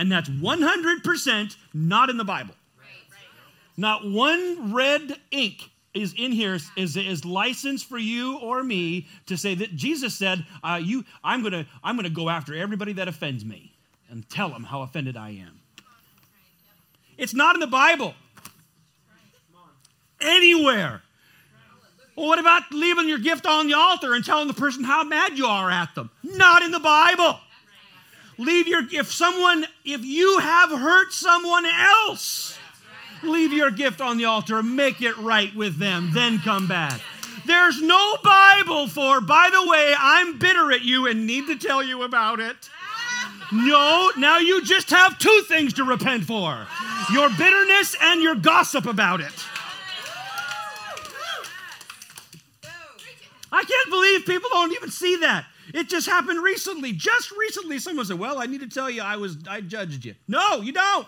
And 0.00 0.10
that's 0.10 0.30
100% 0.30 1.56
not 1.74 2.08
in 2.08 2.16
the 2.16 2.24
Bible. 2.24 2.54
Not 3.76 4.08
one 4.08 4.72
red 4.72 5.14
ink 5.30 5.70
is 5.92 6.14
in 6.16 6.32
here 6.32 6.58
is, 6.74 6.96
is 6.96 7.26
license 7.26 7.82
for 7.82 7.98
you 7.98 8.38
or 8.38 8.62
me 8.62 9.08
to 9.26 9.36
say 9.36 9.54
that 9.56 9.76
Jesus 9.76 10.14
said, 10.14 10.46
uh, 10.64 10.80
you, 10.82 11.04
I'm 11.22 11.42
gonna 11.42 11.66
I'm 11.84 11.96
gonna 11.96 12.08
go 12.08 12.30
after 12.30 12.54
everybody 12.54 12.94
that 12.94 13.08
offends 13.08 13.44
me 13.44 13.74
and 14.08 14.26
tell 14.30 14.48
them 14.48 14.64
how 14.64 14.80
offended 14.80 15.18
I 15.18 15.32
am. 15.32 15.60
It's 17.18 17.34
not 17.34 17.56
in 17.56 17.60
the 17.60 17.66
Bible. 17.66 18.14
Anywhere. 20.22 21.02
Well, 22.16 22.28
what 22.28 22.38
about 22.38 22.62
leaving 22.72 23.06
your 23.06 23.18
gift 23.18 23.44
on 23.44 23.66
the 23.66 23.74
altar 23.74 24.14
and 24.14 24.24
telling 24.24 24.48
the 24.48 24.54
person 24.54 24.82
how 24.82 25.04
mad 25.04 25.36
you 25.36 25.44
are 25.44 25.70
at 25.70 25.94
them? 25.94 26.08
Not 26.22 26.62
in 26.62 26.70
the 26.70 26.80
Bible. 26.80 27.38
Leave 28.40 28.66
your 28.66 28.82
if 28.90 29.12
someone 29.12 29.66
if 29.84 30.02
you 30.02 30.38
have 30.38 30.70
hurt 30.70 31.12
someone 31.12 31.66
else, 31.66 32.58
leave 33.22 33.52
your 33.52 33.70
gift 33.70 34.00
on 34.00 34.16
the 34.16 34.24
altar, 34.24 34.62
make 34.62 35.02
it 35.02 35.14
right 35.18 35.54
with 35.54 35.76
them, 35.76 36.10
then 36.14 36.38
come 36.38 36.66
back. 36.66 36.98
There's 37.44 37.82
no 37.82 38.16
Bible 38.24 38.88
for, 38.88 39.20
by 39.20 39.50
the 39.52 39.70
way, 39.70 39.94
I'm 39.98 40.38
bitter 40.38 40.72
at 40.72 40.80
you 40.80 41.06
and 41.06 41.26
need 41.26 41.48
to 41.48 41.56
tell 41.56 41.82
you 41.82 42.02
about 42.02 42.40
it. 42.40 42.56
No, 43.52 44.10
now 44.16 44.38
you 44.38 44.64
just 44.64 44.88
have 44.88 45.18
two 45.18 45.42
things 45.46 45.74
to 45.74 45.84
repent 45.84 46.24
for 46.24 46.66
your 47.12 47.28
bitterness 47.28 47.94
and 48.00 48.22
your 48.22 48.36
gossip 48.36 48.86
about 48.86 49.20
it. 49.20 49.34
I 53.52 53.64
can't 53.64 53.90
believe 53.90 54.24
people 54.24 54.48
don't 54.50 54.72
even 54.72 54.90
see 54.90 55.16
that. 55.16 55.44
It 55.74 55.88
just 55.88 56.06
happened 56.06 56.42
recently. 56.42 56.92
Just 56.92 57.30
recently, 57.32 57.78
someone 57.78 58.06
said, 58.06 58.18
Well, 58.18 58.40
I 58.40 58.46
need 58.46 58.60
to 58.60 58.68
tell 58.68 58.90
you 58.90 59.02
I 59.02 59.16
was 59.16 59.36
I 59.48 59.60
judged 59.60 60.04
you. 60.04 60.14
No, 60.28 60.60
you 60.60 60.72
don't. 60.72 61.06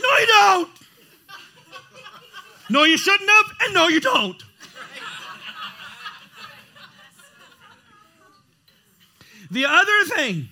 No, 0.00 0.18
you 0.18 0.26
don't. 0.26 0.70
No, 2.70 2.84
you 2.84 2.96
shouldn't 2.96 3.28
have, 3.28 3.56
and 3.60 3.74
no, 3.74 3.88
you 3.88 4.00
don't. 4.00 4.42
The 9.50 9.66
other 9.66 10.04
thing 10.16 10.48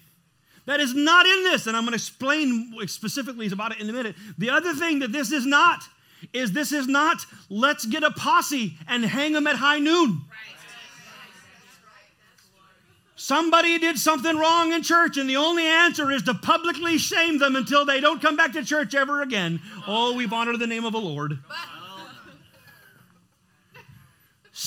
that 0.67 0.79
is 0.79 0.95
not 0.95 1.27
in 1.27 1.45
this, 1.45 1.67
and 1.67 1.77
I'm 1.77 1.83
going 1.83 1.93
to 1.93 1.97
explain 1.97 2.73
specifically 2.87 3.49
about 3.49 3.73
it 3.73 3.81
in 3.81 3.91
a 3.91 3.93
minute. 3.93 4.15
The 4.39 4.51
other 4.51 4.75
thing 4.75 5.01
that 5.01 5.11
this 5.11 5.33
is 5.33 5.45
not 5.45 5.83
is 6.33 6.53
this 6.53 6.73
is 6.73 6.87
not 6.87 7.25
let's 7.49 7.85
get 7.85 8.03
a 8.03 8.11
posse 8.11 8.77
and 8.89 9.05
hang 9.05 9.33
them 9.33 9.47
at 9.47 9.57
high 9.57 9.79
noon. 9.79 10.23
Somebody 13.15 13.79
did 13.79 13.99
something 13.99 14.37
wrong 14.37 14.73
in 14.73 14.83
church, 14.83 15.17
and 15.17 15.31
the 15.31 15.37
only 15.37 15.65
answer 15.65 16.11
is 16.11 16.25
to 16.25 16.35
publicly 16.35 16.99
shame 16.99 17.39
them 17.39 17.55
until 17.55 17.85
they 17.85 18.01
don't 18.01 18.21
come 18.21 18.35
back 18.35 18.53
to 18.55 18.65
church 18.65 18.97
ever 18.97 19.23
again. 19.23 19.61
Oh, 19.87 20.17
we've 20.17 20.33
honored 20.33 20.59
the 20.59 20.67
name 20.67 20.85
of 20.85 20.93
the 20.93 21.01
Lord. 21.01 21.39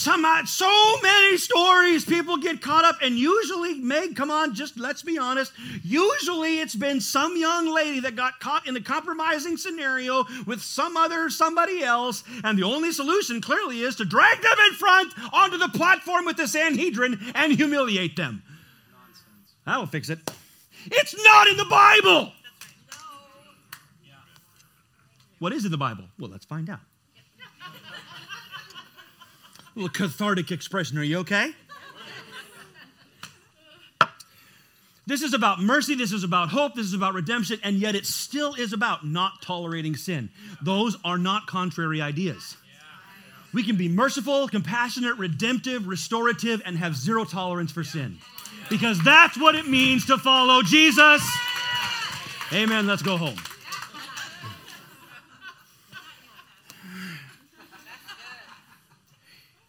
Some, 0.05 0.23
uh, 0.23 0.45
so 0.45 1.01
many 1.01 1.35
stories 1.35 2.05
people 2.05 2.37
get 2.37 2.61
caught 2.61 2.85
up, 2.85 2.97
and 3.01 3.17
usually, 3.17 3.79
Meg, 3.79 4.15
come 4.15 4.29
on, 4.29 4.53
just 4.53 4.79
let's 4.79 5.01
be 5.01 5.17
honest. 5.17 5.51
Usually, 5.83 6.59
it's 6.59 6.75
been 6.75 7.01
some 7.01 7.35
young 7.35 7.73
lady 7.73 8.01
that 8.01 8.15
got 8.15 8.39
caught 8.39 8.67
in 8.67 8.75
a 8.75 8.81
compromising 8.81 9.57
scenario 9.57 10.23
with 10.45 10.61
some 10.61 10.95
other 10.95 11.31
somebody 11.31 11.81
else, 11.81 12.23
and 12.43 12.55
the 12.55 12.61
only 12.61 12.91
solution 12.91 13.41
clearly 13.41 13.81
is 13.81 13.95
to 13.95 14.05
drag 14.05 14.39
them 14.43 14.57
in 14.67 14.73
front 14.75 15.11
onto 15.33 15.57
the 15.57 15.69
platform 15.69 16.25
with 16.25 16.37
the 16.37 16.47
Sanhedrin 16.47 17.19
and 17.33 17.53
humiliate 17.53 18.15
them. 18.15 18.43
Nonsense. 18.91 19.55
That'll 19.65 19.87
fix 19.87 20.11
it. 20.11 20.19
It's 20.85 21.15
not 21.23 21.47
in 21.47 21.57
the 21.57 21.65
Bible. 21.65 22.31
What 25.39 25.51
is 25.51 25.65
in 25.65 25.71
the 25.71 25.79
Bible? 25.79 26.03
Well, 26.19 26.29
let's 26.29 26.45
find 26.45 26.69
out 26.69 26.81
little 29.75 29.89
cathartic 29.89 30.51
expression. 30.51 30.97
Are 30.97 31.03
you 31.03 31.19
okay? 31.19 31.51
This 35.07 35.21
is 35.21 35.35
about 35.35 35.59
mercy, 35.61 35.93
this 35.93 36.11
is 36.11 36.23
about 36.23 36.49
hope, 36.49 36.73
this 36.73 36.87
is 36.87 36.95
about 36.95 37.13
redemption, 37.13 37.59
and 37.63 37.75
yet 37.75 37.93
it 37.93 38.07
still 38.07 38.55
is 38.55 38.73
about 38.73 39.05
not 39.05 39.39
tolerating 39.39 39.95
sin. 39.95 40.29
Those 40.63 40.97
are 41.05 41.19
not 41.19 41.45
contrary 41.45 42.01
ideas. 42.01 42.57
We 43.53 43.63
can 43.63 43.77
be 43.77 43.87
merciful, 43.87 44.47
compassionate, 44.47 45.17
redemptive, 45.17 45.87
restorative, 45.87 46.61
and 46.65 46.75
have 46.77 46.95
zero 46.95 47.23
tolerance 47.23 47.71
for 47.71 47.83
sin. 47.83 48.17
Because 48.67 48.99
that's 49.03 49.39
what 49.39 49.53
it 49.53 49.67
means 49.67 50.07
to 50.07 50.17
follow 50.17 50.63
Jesus. 50.63 51.23
Amen. 52.51 52.87
Let's 52.87 53.03
go 53.03 53.15
home. 53.15 53.37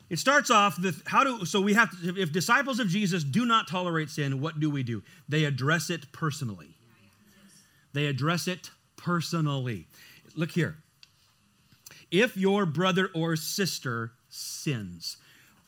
It 0.08 0.18
starts 0.18 0.50
off 0.50 0.78
with 0.80 1.02
how 1.06 1.24
do 1.24 1.44
so 1.44 1.60
we 1.60 1.74
have 1.74 1.90
to, 2.02 2.20
if 2.20 2.32
disciples 2.32 2.78
of 2.78 2.88
Jesus 2.88 3.24
do 3.24 3.44
not 3.44 3.66
tolerate 3.66 4.08
sin, 4.08 4.40
what 4.40 4.60
do 4.60 4.70
we 4.70 4.82
do? 4.82 5.02
They 5.28 5.44
address 5.44 5.90
it 5.90 6.12
personally. 6.12 6.76
They 7.92 8.06
address 8.06 8.46
it 8.46 8.70
personally. 8.96 9.86
Look 10.36 10.52
here. 10.52 10.76
If 12.10 12.36
your 12.36 12.66
brother 12.66 13.10
or 13.14 13.34
sister 13.34 14.12
sins, 14.28 15.16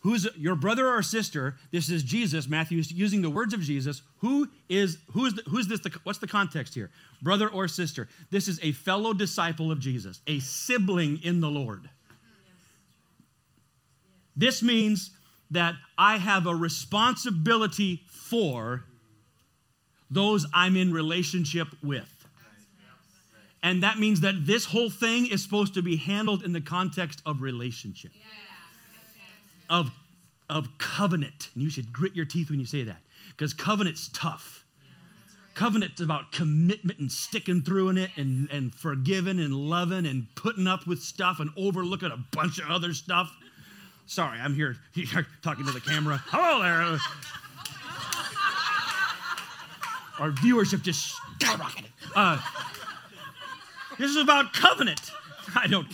who's 0.00 0.28
your 0.37 0.54
brother 0.54 0.88
or 0.88 1.02
sister? 1.02 1.57
This 1.73 1.88
is 1.88 2.04
Jesus. 2.04 2.47
Matthew 2.47 2.78
is 2.78 2.92
using 2.92 3.23
the 3.23 3.30
words 3.30 3.54
of 3.54 3.61
Jesus. 3.61 4.02
Who 4.18 4.49
is 4.68 4.99
who 5.12 5.26
is 5.26 5.35
the, 5.35 5.42
who's 5.49 5.66
this? 5.66 5.80
The, 5.80 5.99
what's 6.04 6.21
the 6.21 6.28
context 6.28 6.75
here? 6.75 6.90
Brother 7.23 7.49
or 7.49 7.66
sister? 7.66 8.09
This 8.30 8.47
is 8.47 8.61
a 8.62 8.71
fellow 8.71 9.12
disciple 9.12 9.73
of 9.73 9.80
Jesus, 9.80 10.21
a 10.28 10.38
sibling 10.38 11.18
in 11.25 11.40
the 11.40 11.50
Lord. 11.50 11.90
This 14.38 14.62
means 14.62 15.11
that 15.50 15.75
I 15.99 16.16
have 16.16 16.47
a 16.47 16.54
responsibility 16.54 18.02
for 18.09 18.85
those 20.11 20.47
I'm 20.54 20.76
in 20.76 20.92
relationship 20.92 21.68
with. 21.83 22.09
And 23.62 23.83
that 23.83 23.99
means 23.99 24.21
that 24.21 24.47
this 24.47 24.64
whole 24.64 24.88
thing 24.88 25.26
is 25.26 25.42
supposed 25.42 25.75
to 25.75 25.83
be 25.83 25.97
handled 25.97 26.45
in 26.45 26.52
the 26.52 26.61
context 26.61 27.21
of 27.26 27.42
relationship, 27.42 28.12
of, 29.68 29.90
of 30.49 30.68
covenant. 30.78 31.50
And 31.54 31.64
you 31.64 31.68
should 31.68 31.92
grit 31.92 32.14
your 32.14 32.25
teeth 32.25 32.50
when 32.50 32.61
you 32.61 32.66
say 32.66 32.85
that, 32.85 33.00
because 33.30 33.52
covenant's 33.52 34.09
tough. 34.14 34.64
Covenant's 35.54 36.00
about 36.00 36.30
commitment 36.30 37.00
and 37.00 37.11
sticking 37.11 37.62
through 37.62 37.88
in 37.88 37.99
it 37.99 38.11
and, 38.16 38.49
and 38.52 38.73
forgiving 38.73 39.40
and 39.40 39.52
loving 39.52 40.07
and 40.07 40.28
putting 40.37 40.68
up 40.68 40.87
with 40.87 41.02
stuff 41.02 41.40
and 41.40 41.50
overlooking 41.57 42.12
a 42.12 42.25
bunch 42.30 42.61
of 42.61 42.71
other 42.71 42.95
stuff. 42.95 43.37
Sorry, 44.09 44.38
I'm 44.41 44.55
here, 44.55 44.75
talking 45.43 45.67
to 45.67 45.71
the 45.71 45.81
camera. 45.81 46.23
Hello 46.29 46.62
there. 46.62 46.99
Our 50.19 50.31
viewership 50.33 50.81
just 50.81 51.15
skyrocketed. 51.38 51.85
Uh, 52.17 52.41
this 53.99 54.11
is 54.11 54.17
about 54.17 54.55
covenant. 54.55 55.11
I 55.55 55.67
don't. 55.67 55.87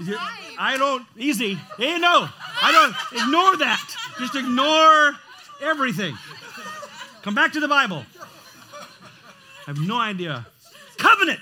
You're 0.00 0.18
I 0.56 0.76
don't. 0.78 1.04
Easy. 1.16 1.54
Hey, 1.76 1.98
no. 1.98 2.28
I 2.62 2.70
don't. 2.70 3.20
Ignore 3.20 3.56
that. 3.56 3.96
Just 4.20 4.36
ignore 4.36 5.16
everything. 5.60 6.16
Come 7.22 7.34
back 7.34 7.52
to 7.54 7.60
the 7.60 7.68
Bible. 7.68 8.04
I 9.66 9.72
have 9.72 9.80
no 9.80 9.98
idea. 9.98 10.46
Covenant. 10.96 11.40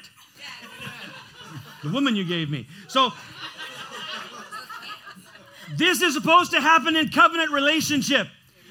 The 1.83 1.91
woman 1.91 2.17
you 2.17 2.25
gave 2.25 2.51
me. 2.51 2.67
So 2.89 3.13
this 5.77 6.03
is 6.03 6.15
supposed 6.15 6.53
to 6.53 6.61
happen 6.61 6.97
in 6.97 7.09
covenant 7.09 7.51
relationship. 7.51 8.29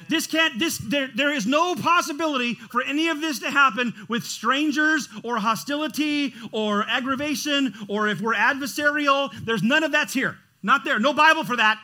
This 0.09 0.25
can't, 0.25 0.57
this, 0.57 0.77
there, 0.77 1.09
there 1.13 1.33
is 1.33 1.45
no 1.45 1.75
possibility 1.75 2.53
for 2.53 2.81
any 2.81 3.09
of 3.09 3.19
this 3.19 3.39
to 3.39 3.51
happen 3.51 3.93
with 4.07 4.23
strangers 4.23 5.09
or 5.23 5.37
hostility 5.37 6.33
or 6.51 6.85
aggravation 6.87 7.73
or 7.89 8.07
if 8.07 8.21
we're 8.21 8.33
adversarial. 8.33 9.29
There's 9.43 9.63
none 9.63 9.83
of 9.83 9.91
that's 9.91 10.13
here. 10.13 10.37
Not 10.63 10.85
there. 10.85 10.99
No 10.99 11.13
Bible 11.13 11.43
for 11.43 11.57
that. 11.57 11.79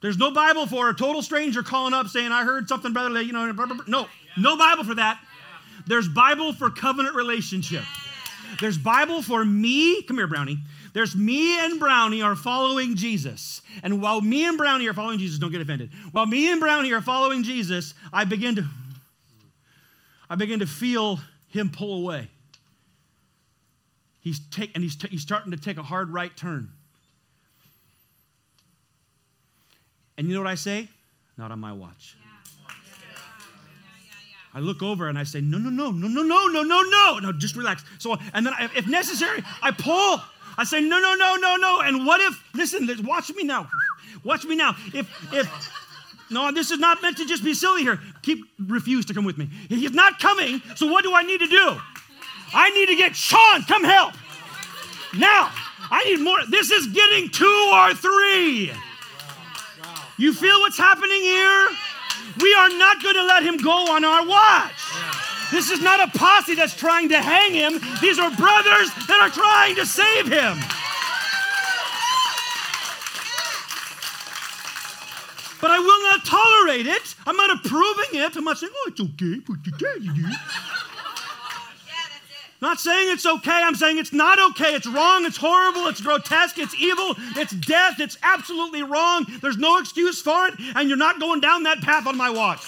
There's 0.00 0.16
no 0.16 0.30
Bible 0.30 0.66
for 0.66 0.88
a 0.88 0.94
total 0.94 1.22
stranger 1.22 1.62
calling 1.62 1.92
up 1.92 2.06
saying, 2.06 2.30
I 2.30 2.44
heard 2.44 2.68
something, 2.68 2.92
brother, 2.92 3.20
you 3.20 3.32
know, 3.32 3.52
blah, 3.52 3.66
blah, 3.66 3.76
blah. 3.76 3.84
no, 3.88 4.06
no 4.36 4.56
Bible 4.56 4.84
for 4.84 4.94
that. 4.94 5.20
There's 5.86 6.08
Bible 6.08 6.52
for 6.52 6.70
covenant 6.70 7.16
relationship. 7.16 7.82
There's 8.60 8.78
Bible 8.78 9.22
for 9.22 9.44
me, 9.44 10.02
come 10.02 10.18
here, 10.18 10.26
Brownie. 10.26 10.58
There's 10.98 11.14
me 11.14 11.56
and 11.64 11.78
Brownie 11.78 12.22
are 12.22 12.34
following 12.34 12.96
Jesus. 12.96 13.62
And 13.84 14.02
while 14.02 14.20
me 14.20 14.44
and 14.48 14.58
Brownie 14.58 14.88
are 14.88 14.92
following 14.92 15.20
Jesus, 15.20 15.38
don't 15.38 15.52
get 15.52 15.60
offended. 15.60 15.90
While 16.10 16.26
me 16.26 16.50
and 16.50 16.58
Brownie 16.58 16.92
are 16.92 17.00
following 17.00 17.44
Jesus, 17.44 17.94
I 18.12 18.24
begin 18.24 18.56
to 18.56 18.64
I 20.28 20.34
begin 20.34 20.58
to 20.58 20.66
feel 20.66 21.20
him 21.50 21.70
pull 21.70 22.00
away. 22.00 22.26
He's 24.22 24.40
take, 24.50 24.74
and 24.74 24.82
he's, 24.82 24.96
t- 24.96 25.06
he's 25.06 25.22
starting 25.22 25.52
to 25.52 25.56
take 25.56 25.76
a 25.76 25.84
hard 25.84 26.12
right 26.12 26.36
turn. 26.36 26.68
And 30.16 30.26
you 30.26 30.34
know 30.34 30.40
what 30.40 30.50
I 30.50 30.56
say? 30.56 30.88
Not 31.36 31.52
on 31.52 31.60
my 31.60 31.72
watch. 31.72 32.16
I 34.52 34.58
look 34.58 34.82
over 34.82 35.08
and 35.08 35.16
I 35.16 35.22
say, 35.22 35.40
no, 35.40 35.58
no, 35.58 35.70
no, 35.70 35.92
no, 35.92 36.08
no, 36.08 36.22
no, 36.24 36.46
no, 36.48 36.62
no, 36.64 36.82
no. 36.82 37.18
No, 37.20 37.32
just 37.32 37.54
relax. 37.54 37.84
So, 37.98 38.16
and 38.34 38.44
then 38.44 38.52
I, 38.52 38.68
if 38.74 38.88
necessary, 38.88 39.44
I 39.62 39.70
pull. 39.70 40.20
I 40.58 40.64
say, 40.64 40.80
no, 40.80 40.98
no, 40.98 41.14
no, 41.14 41.36
no, 41.36 41.56
no. 41.56 41.80
And 41.80 42.04
what 42.04 42.20
if, 42.20 42.42
listen, 42.52 42.88
watch 43.04 43.32
me 43.34 43.44
now. 43.44 43.70
Watch 44.24 44.44
me 44.44 44.56
now. 44.56 44.74
If, 44.92 45.08
if, 45.32 45.48
no, 46.30 46.50
this 46.50 46.72
is 46.72 46.80
not 46.80 47.00
meant 47.00 47.16
to 47.18 47.26
just 47.26 47.44
be 47.44 47.54
silly 47.54 47.82
here. 47.82 48.00
Keep, 48.22 48.44
refuse 48.66 49.06
to 49.06 49.14
come 49.14 49.24
with 49.24 49.38
me. 49.38 49.48
He's 49.68 49.92
not 49.92 50.18
coming, 50.18 50.60
so 50.74 50.88
what 50.88 51.04
do 51.04 51.14
I 51.14 51.22
need 51.22 51.38
to 51.38 51.46
do? 51.46 51.76
I 52.52 52.70
need 52.70 52.86
to 52.86 52.96
get 52.96 53.14
Sean, 53.14 53.62
come 53.62 53.84
help. 53.84 54.14
Now, 55.16 55.50
I 55.90 56.04
need 56.04 56.20
more. 56.20 56.38
This 56.50 56.70
is 56.70 56.88
getting 56.88 57.30
two 57.30 57.70
or 57.72 57.94
three. 57.94 58.72
You 60.18 60.34
feel 60.34 60.58
what's 60.60 60.76
happening 60.76 61.20
here? 61.22 61.68
We 62.42 62.54
are 62.54 62.68
not 62.70 63.02
going 63.02 63.14
to 63.14 63.24
let 63.24 63.42
him 63.44 63.56
go 63.58 63.92
on 63.92 64.04
our 64.04 64.26
watch. 64.26 64.72
This 65.50 65.70
is 65.70 65.80
not 65.80 66.00
a 66.00 66.18
posse 66.18 66.54
that's 66.54 66.76
trying 66.76 67.08
to 67.08 67.20
hang 67.20 67.54
him. 67.54 67.80
These 68.00 68.18
are 68.18 68.30
brothers 68.36 68.90
that 69.06 69.18
are 69.20 69.30
trying 69.30 69.76
to 69.76 69.86
save 69.86 70.26
him. 70.26 70.58
But 75.60 75.70
I 75.72 75.78
will 75.78 76.02
not 76.02 76.24
tolerate 76.24 76.86
it. 76.86 77.14
I'm 77.26 77.36
not 77.36 77.50
approving 77.50 78.20
it. 78.20 78.36
I'm 78.36 78.44
not 78.44 78.58
saying, 78.58 78.72
oh, 78.76 78.90
it's 78.90 79.00
okay, 79.00 79.40
but 79.46 79.56
you 79.64 79.72
can 79.72 80.14
do. 80.14 80.28
Not 82.60 82.80
saying 82.80 83.12
it's 83.12 83.24
okay. 83.24 83.50
I'm 83.52 83.76
saying 83.76 83.98
it's 83.98 84.12
not 84.12 84.38
okay. 84.50 84.74
It's 84.74 84.86
wrong. 84.86 85.24
It's 85.24 85.36
horrible. 85.36 85.86
It's 85.86 86.00
grotesque. 86.00 86.58
It's 86.58 86.74
evil. 86.74 87.14
It's 87.36 87.52
death. 87.52 88.00
It's 88.00 88.18
absolutely 88.22 88.82
wrong. 88.82 89.26
There's 89.40 89.58
no 89.58 89.78
excuse 89.78 90.20
for 90.20 90.48
it. 90.48 90.54
And 90.74 90.88
you're 90.88 90.98
not 90.98 91.20
going 91.20 91.40
down 91.40 91.62
that 91.64 91.80
path 91.80 92.06
on 92.06 92.16
my 92.16 92.30
watch. 92.30 92.66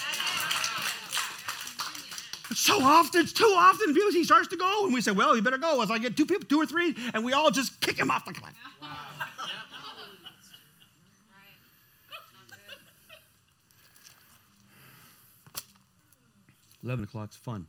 So 2.61 2.79
often, 2.79 3.21
it's 3.21 3.33
too 3.33 3.51
often, 3.57 3.95
he 3.95 4.23
starts 4.23 4.49
to 4.49 4.55
go, 4.55 4.85
and 4.85 4.93
we 4.93 5.01
say, 5.01 5.09
"Well, 5.09 5.35
you 5.35 5.41
better 5.41 5.57
go." 5.57 5.81
As 5.81 5.89
I 5.89 5.97
get 5.97 6.15
two 6.15 6.27
people, 6.27 6.47
two 6.47 6.61
or 6.61 6.67
three, 6.67 6.95
and 7.11 7.25
we 7.25 7.33
all 7.33 7.49
just 7.49 7.81
kick 7.81 7.97
him 7.97 8.11
off 8.11 8.23
the 8.23 8.33
cliff. 8.33 8.53
11 16.83 17.05
o'clock's 17.05 17.35
fun. 17.35 17.65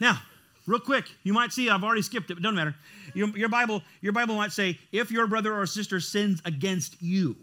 now, 0.00 0.22
real 0.66 0.80
quick, 0.80 1.04
you 1.22 1.34
might 1.34 1.52
see 1.52 1.68
I've 1.68 1.84
already 1.84 2.00
skipped 2.00 2.30
it, 2.30 2.34
but 2.36 2.42
doesn't 2.42 2.56
matter. 2.56 2.74
Your, 3.12 3.28
your, 3.36 3.50
Bible, 3.50 3.82
your 4.00 4.14
Bible 4.14 4.36
might 4.36 4.52
say, 4.52 4.78
if 4.90 5.10
your 5.10 5.26
brother 5.26 5.52
or 5.52 5.66
sister 5.66 6.00
sins 6.00 6.40
against 6.46 6.96
you. 7.02 7.36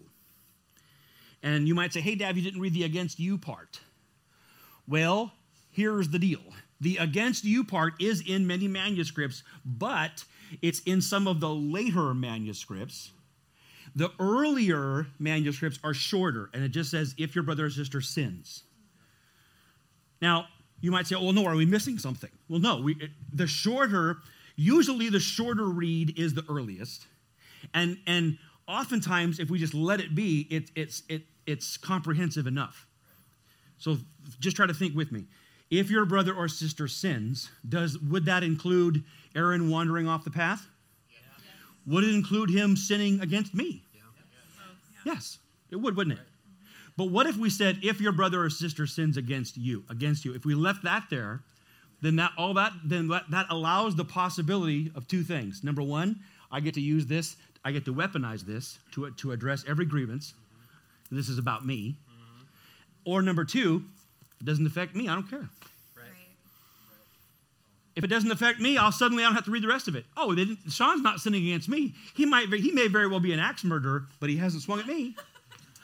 And 1.46 1.66
you 1.66 1.76
might 1.76 1.94
say, 1.94 2.02
hey, 2.02 2.16
Dad, 2.16 2.36
you 2.36 2.42
didn't 2.42 2.60
read 2.60 2.74
the 2.74 2.84
against 2.84 3.20
you 3.20 3.38
part. 3.38 3.80
Well, 4.86 5.32
here's 5.72 6.10
the 6.10 6.20
deal. 6.20 6.42
The 6.82 6.98
against 6.98 7.46
you 7.46 7.64
part 7.64 7.94
is 8.02 8.22
in 8.28 8.46
many 8.46 8.68
manuscripts, 8.68 9.44
but 9.64 10.26
it's 10.62 10.82
in 10.82 11.02
some 11.02 11.26
of 11.26 11.40
the 11.40 11.50
later 11.50 12.14
manuscripts 12.14 13.12
the 13.96 14.12
earlier 14.20 15.08
manuscripts 15.20 15.80
are 15.84 15.94
shorter, 15.94 16.50
and 16.54 16.64
it 16.64 16.70
just 16.70 16.92
says, 16.92 17.16
if 17.18 17.34
your 17.34 17.44
brother 17.44 17.66
or 17.66 17.70
sister 17.70 18.02
sins. 18.02 18.64
Now, 20.22 20.48
you 20.82 20.92
might 20.92 21.08
say, 21.08 21.16
well, 21.16 21.32
no, 21.32 21.46
are 21.46 21.56
we 21.56 21.66
missing 21.66 21.98
something? 21.98 22.30
Well, 22.50 22.60
no. 22.60 22.82
We, 22.82 23.10
the 23.32 23.48
shorter, 23.48 24.18
usually 24.58 25.10
the 25.10 25.22
shorter 25.22 25.66
read 25.66 26.20
is 26.20 26.34
the 26.34 26.44
earliest. 26.50 27.08
And, 27.74 27.98
and 28.06 28.38
oftentimes, 28.68 29.40
if 29.40 29.50
we 29.50 29.60
just 29.60 29.74
let 29.74 30.02
it 30.02 30.14
be, 30.14 30.42
it, 30.52 30.72
it's, 30.76 31.04
it, 31.08 31.24
it's 31.46 31.78
comprehensive 31.78 32.48
enough. 32.48 32.88
So 33.78 33.98
just 34.40 34.56
try 34.56 34.66
to 34.66 34.74
think 34.74 34.96
with 34.96 35.12
me. 35.12 35.26
If 35.70 35.90
your 35.90 36.06
brother 36.06 36.34
or 36.34 36.48
sister 36.48 36.88
sins, 36.88 37.50
does, 37.68 37.98
would 38.00 38.26
that 38.26 38.44
include 38.44 39.04
Aaron 39.36 39.70
wandering 39.70 40.08
off 40.08 40.24
the 40.24 40.32
path? 40.32 40.66
Would 41.88 42.04
it 42.04 42.16
include 42.16 42.50
him 42.50 42.76
sinning 42.76 43.22
against 43.22 43.54
me? 43.54 43.84
Yes, 45.06 45.38
it 45.70 45.76
would, 45.76 45.96
wouldn't 45.96 46.18
it? 46.18 46.26
But 46.98 47.06
what 47.06 47.28
if 47.28 47.38
we 47.38 47.50
said, 47.50 47.80
if 47.84 48.00
your 48.00 48.12
brother 48.12 48.44
or 48.44 48.50
sister 48.50 48.88
sins 48.88 49.18
against 49.18 49.58
you, 49.58 49.84
against 49.90 50.26
you, 50.26 50.34
if 50.34 50.46
we 50.46 50.56
left 50.56 50.84
that 50.84 51.04
there, 51.10 51.42
then 52.02 52.16
that 52.18 52.32
all 52.38 52.54
that 52.54 52.74
then 52.84 53.08
that, 53.10 53.30
that 53.32 53.48
allows 53.50 53.96
the 53.96 54.06
possibility 54.06 54.92
of 54.96 55.08
two 55.08 55.24
things. 55.24 55.64
Number 55.64 55.82
one, 55.82 56.20
I 56.52 56.60
get 56.60 56.74
to 56.76 56.82
use 56.82 57.06
this, 57.06 57.36
I 57.64 57.72
get 57.72 57.86
to 57.86 57.94
weaponize 57.94 58.42
this 58.42 58.80
to, 58.94 59.12
to 59.12 59.32
address 59.32 59.64
every 59.68 59.86
grievance. 59.86 60.34
This 61.12 61.30
is 61.30 61.38
about 61.38 61.66
me. 61.66 61.96
Or 63.06 63.22
number 63.22 63.46
two, 63.46 63.84
it 64.40 64.46
doesn't 64.46 64.66
affect 64.66 64.96
me, 64.96 65.08
I 65.08 65.14
don't 65.14 65.30
care. 65.30 65.48
If 67.96 68.04
it 68.04 68.08
doesn't 68.08 68.32
affect 68.32 68.60
me, 68.60 68.78
I'll 68.78 68.92
suddenly 68.92 69.24
I 69.24 69.28
don't 69.28 69.36
have 69.36 69.46
to 69.46 69.52
read 69.52 69.64
the 69.64 69.70
rest 69.70 69.88
of 69.88 69.96
it. 69.96 70.04
Oh, 70.18 70.36
Sean's 70.70 71.02
not 71.02 71.22
sinning 71.22 71.48
against 71.48 71.70
me. 71.70 71.94
He 72.14 72.26
might 72.26 72.54
he 72.54 72.72
may 72.72 72.90
very 72.90 73.08
well 73.08 73.22
be 73.22 73.32
an 73.32 73.40
axe 73.40 73.64
murderer, 73.64 74.08
but 74.20 74.30
he 74.30 74.36
hasn't 74.36 74.64
swung 74.64 74.82
at 74.82 74.88
me. 74.88 75.16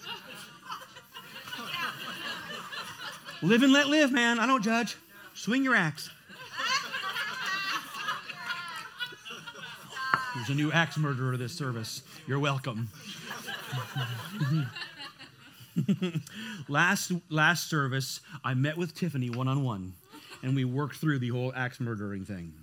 live 3.41 3.63
and 3.63 3.71
let 3.71 3.87
live, 3.87 4.11
man. 4.11 4.39
I 4.39 4.45
don't 4.45 4.61
judge. 4.61 4.97
Swing 5.35 5.63
your 5.63 5.73
axe. 5.73 6.09
There's 10.35 10.49
a 10.49 10.53
new 10.53 10.69
axe 10.73 10.97
murderer 10.97 11.37
this 11.37 11.53
service. 11.53 12.01
You're 12.27 12.39
welcome. 12.39 12.89
last 16.67 17.11
last 17.29 17.69
service, 17.69 18.21
I 18.43 18.53
met 18.53 18.77
with 18.77 18.95
Tiffany 18.95 19.29
one 19.29 19.47
on 19.47 19.63
one 19.63 19.93
and 20.43 20.55
we 20.55 20.65
worked 20.65 20.97
through 20.97 21.19
the 21.19 21.29
whole 21.29 21.53
axe 21.55 21.79
murdering 21.79 22.25
thing. 22.25 22.53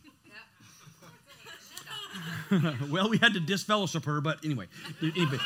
well, 2.90 3.08
we 3.08 3.18
had 3.18 3.34
to 3.34 3.40
disfellowship 3.40 4.04
her, 4.04 4.20
but 4.20 4.44
anyway. 4.44 4.66
anyway 5.02 5.38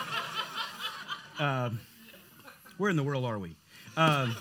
uh, 1.38 1.70
where 2.78 2.90
in 2.90 2.96
the 2.96 3.02
world 3.02 3.24
are 3.24 3.38
we? 3.38 3.56
Uh, 3.96 4.32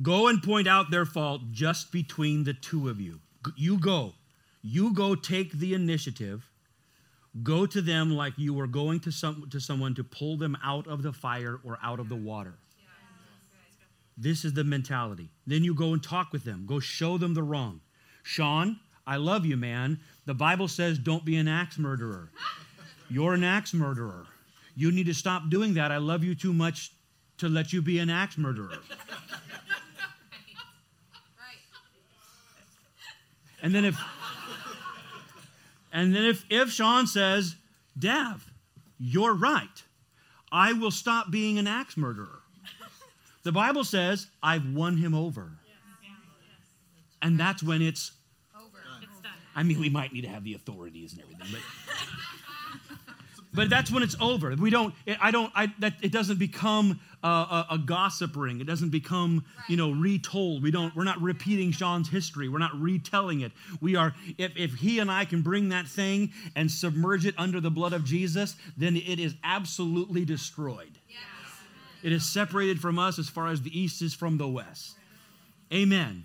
go 0.00 0.28
and 0.28 0.42
point 0.42 0.68
out 0.68 0.90
their 0.90 1.04
fault 1.04 1.42
just 1.50 1.92
between 1.92 2.44
the 2.44 2.54
two 2.54 2.88
of 2.88 3.00
you. 3.00 3.20
You 3.56 3.78
go. 3.78 4.14
You 4.62 4.92
go 4.92 5.14
take 5.14 5.52
the 5.52 5.74
initiative 5.74 6.47
Go 7.42 7.66
to 7.66 7.80
them 7.80 8.10
like 8.10 8.34
you 8.36 8.54
were 8.54 8.66
going 8.66 9.00
to, 9.00 9.10
some, 9.10 9.48
to 9.50 9.60
someone 9.60 9.94
to 9.94 10.04
pull 10.04 10.36
them 10.36 10.56
out 10.64 10.86
of 10.86 11.02
the 11.02 11.12
fire 11.12 11.60
or 11.64 11.78
out 11.82 12.00
of 12.00 12.08
the 12.08 12.16
water. 12.16 12.54
This 14.16 14.44
is 14.44 14.52
the 14.54 14.64
mentality. 14.64 15.30
Then 15.46 15.62
you 15.62 15.74
go 15.74 15.92
and 15.92 16.02
talk 16.02 16.32
with 16.32 16.44
them, 16.44 16.64
go 16.66 16.80
show 16.80 17.18
them 17.18 17.34
the 17.34 17.42
wrong. 17.42 17.80
Sean, 18.22 18.80
I 19.06 19.16
love 19.16 19.46
you, 19.46 19.56
man. 19.56 20.00
The 20.26 20.34
Bible 20.34 20.68
says 20.68 20.98
don't 20.98 21.24
be 21.24 21.36
an 21.36 21.46
axe 21.46 21.78
murderer. 21.78 22.30
You're 23.08 23.34
an 23.34 23.44
axe 23.44 23.72
murderer. 23.72 24.26
You 24.74 24.90
need 24.90 25.06
to 25.06 25.14
stop 25.14 25.48
doing 25.48 25.74
that. 25.74 25.92
I 25.92 25.98
love 25.98 26.24
you 26.24 26.34
too 26.34 26.52
much 26.52 26.92
to 27.38 27.48
let 27.48 27.72
you 27.72 27.80
be 27.80 27.98
an 28.00 28.10
axe 28.10 28.36
murderer. 28.36 28.78
And 33.62 33.74
then 33.74 33.84
if 33.84 33.98
and 35.92 36.14
then 36.14 36.24
if, 36.24 36.44
if 36.50 36.70
Sean 36.70 37.06
says, 37.06 37.56
Dev, 37.98 38.50
you're 38.98 39.34
right, 39.34 39.82
I 40.50 40.72
will 40.72 40.90
stop 40.90 41.30
being 41.30 41.58
an 41.58 41.66
axe 41.66 41.96
murderer. 41.96 42.40
The 43.42 43.52
Bible 43.52 43.84
says, 43.84 44.26
I've 44.42 44.74
won 44.74 44.96
him 44.96 45.14
over. 45.14 45.52
And 47.22 47.38
that's 47.38 47.62
when 47.62 47.82
it's 47.82 48.12
over. 48.56 48.78
I 49.56 49.62
mean, 49.62 49.80
we 49.80 49.88
might 49.88 50.12
need 50.12 50.22
to 50.22 50.28
have 50.28 50.44
the 50.44 50.54
authorities 50.54 51.12
and 51.12 51.22
everything, 51.22 51.48
but 51.50 51.60
but 53.52 53.70
that's 53.70 53.90
when 53.90 54.02
it's 54.02 54.16
over. 54.20 54.54
We 54.54 54.70
don't. 54.70 54.94
I 55.20 55.30
don't. 55.30 55.50
I 55.54 55.72
that 55.78 55.94
it 56.02 56.12
doesn't 56.12 56.38
become 56.38 57.00
a, 57.22 57.28
a, 57.28 57.66
a 57.72 57.78
gossip 57.78 58.36
ring. 58.36 58.60
It 58.60 58.66
doesn't 58.66 58.90
become 58.90 59.44
you 59.68 59.76
know 59.76 59.90
retold. 59.90 60.62
We 60.62 60.70
don't. 60.70 60.94
We're 60.94 61.04
not 61.04 61.20
repeating 61.20 61.72
Sean's 61.72 62.08
history. 62.08 62.48
We're 62.48 62.58
not 62.58 62.78
retelling 62.78 63.40
it. 63.40 63.52
We 63.80 63.96
are. 63.96 64.14
If 64.36 64.52
if 64.56 64.74
he 64.74 64.98
and 64.98 65.10
I 65.10 65.24
can 65.24 65.42
bring 65.42 65.70
that 65.70 65.86
thing 65.86 66.32
and 66.54 66.70
submerge 66.70 67.24
it 67.26 67.34
under 67.38 67.60
the 67.60 67.70
blood 67.70 67.92
of 67.92 68.04
Jesus, 68.04 68.56
then 68.76 68.96
it 68.96 69.18
is 69.18 69.34
absolutely 69.42 70.24
destroyed. 70.24 70.98
Yes. 71.08 71.18
It 72.02 72.12
is 72.12 72.26
separated 72.26 72.80
from 72.80 72.98
us 72.98 73.18
as 73.18 73.28
far 73.28 73.48
as 73.48 73.62
the 73.62 73.78
east 73.78 74.02
is 74.02 74.14
from 74.14 74.38
the 74.38 74.48
west. 74.48 74.96
Amen. 75.72 76.24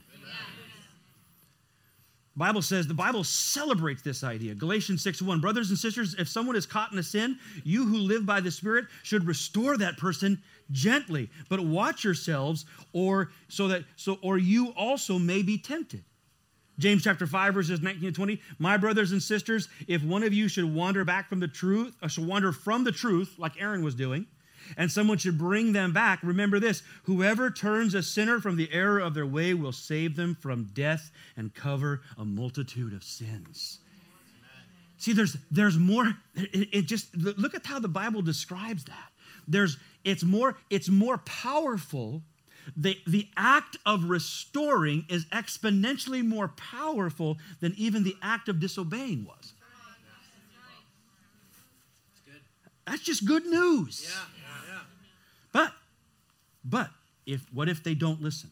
Bible 2.35 2.63
says 2.63 2.87
the 2.87 2.95
Bible 2.95 3.23
celebrates 3.23 4.01
this 4.01 4.23
idea. 4.23 4.55
Galatians 4.55 5.03
6 5.03 5.21
1. 5.21 5.39
Brothers 5.39 5.69
and 5.69 5.77
sisters, 5.77 6.15
if 6.17 6.27
someone 6.27 6.55
is 6.55 6.65
caught 6.65 6.91
in 6.91 6.97
a 6.97 7.03
sin, 7.03 7.37
you 7.63 7.85
who 7.85 7.97
live 7.97 8.25
by 8.25 8.39
the 8.39 8.49
Spirit 8.49 8.85
should 9.03 9.27
restore 9.27 9.77
that 9.77 9.97
person 9.97 10.41
gently. 10.71 11.29
But 11.47 11.59
watch 11.59 12.03
yourselves, 12.03 12.65
or 12.91 13.31
so 13.49 13.67
that 13.67 13.83
so 13.97 14.17
or 14.23 14.39
you 14.39 14.69
also 14.75 15.19
may 15.19 15.43
be 15.43 15.59
tempted. 15.59 16.03
James 16.79 17.03
chapter 17.03 17.27
5, 17.27 17.53
verses 17.53 17.81
19 17.81 18.07
and 18.07 18.15
20. 18.15 18.41
My 18.57 18.77
brothers 18.77 19.11
and 19.11 19.21
sisters, 19.21 19.69
if 19.87 20.03
one 20.03 20.23
of 20.23 20.33
you 20.33 20.47
should 20.47 20.65
wander 20.65 21.05
back 21.05 21.29
from 21.29 21.39
the 21.39 21.47
truth, 21.47 21.95
or 22.01 22.09
should 22.09 22.25
wander 22.25 22.51
from 22.51 22.83
the 22.83 22.91
truth, 22.91 23.35
like 23.37 23.61
Aaron 23.61 23.83
was 23.83 23.93
doing, 23.93 24.25
and 24.77 24.91
someone 24.91 25.17
should 25.17 25.37
bring 25.37 25.73
them 25.73 25.93
back, 25.93 26.19
remember 26.23 26.59
this 26.59 26.83
whoever 27.03 27.49
turns 27.49 27.93
a 27.93 28.03
sinner 28.03 28.39
from 28.39 28.55
the 28.55 28.71
error 28.71 28.99
of 28.99 29.13
their 29.13 29.25
way 29.25 29.53
will 29.53 29.71
save 29.71 30.15
them 30.15 30.35
from 30.35 30.69
death 30.73 31.11
and 31.35 31.53
cover 31.53 32.01
a 32.17 32.25
multitude 32.25 32.93
of 32.93 33.03
sins. 33.03 33.79
See, 34.97 35.11
there's 35.13 35.35
there's 35.51 35.77
more. 35.77 36.13
It, 36.35 36.69
it, 36.71 36.81
just 36.83 37.15
look 37.17 37.53
at 37.53 37.65
how 37.65 37.79
the 37.79 37.89
Bible 37.89 38.21
describes 38.21 38.85
that. 38.85 39.09
There's 39.47 39.77
it's 40.03 40.23
more 40.23 40.57
it's 40.69 40.89
more 40.89 41.17
powerful. 41.19 42.21
The, 42.77 42.97
the 43.05 43.27
act 43.35 43.75
of 43.85 44.05
restoring 44.05 45.05
is 45.09 45.25
exponentially 45.25 46.25
more 46.25 46.47
powerful 46.47 47.37
than 47.59 47.73
even 47.75 48.05
the 48.05 48.15
act 48.21 48.47
of 48.47 48.61
disobeying 48.61 49.25
was. 49.25 49.53
That's 52.87 53.01
just 53.01 53.25
good 53.25 53.45
news. 53.45 54.09
Yeah. 54.09 54.42
But, 55.53 55.71
but, 56.65 56.89
if 57.25 57.45
what 57.53 57.69
if 57.69 57.81
they 57.81 57.95
don't 57.95 58.21
listen? 58.21 58.51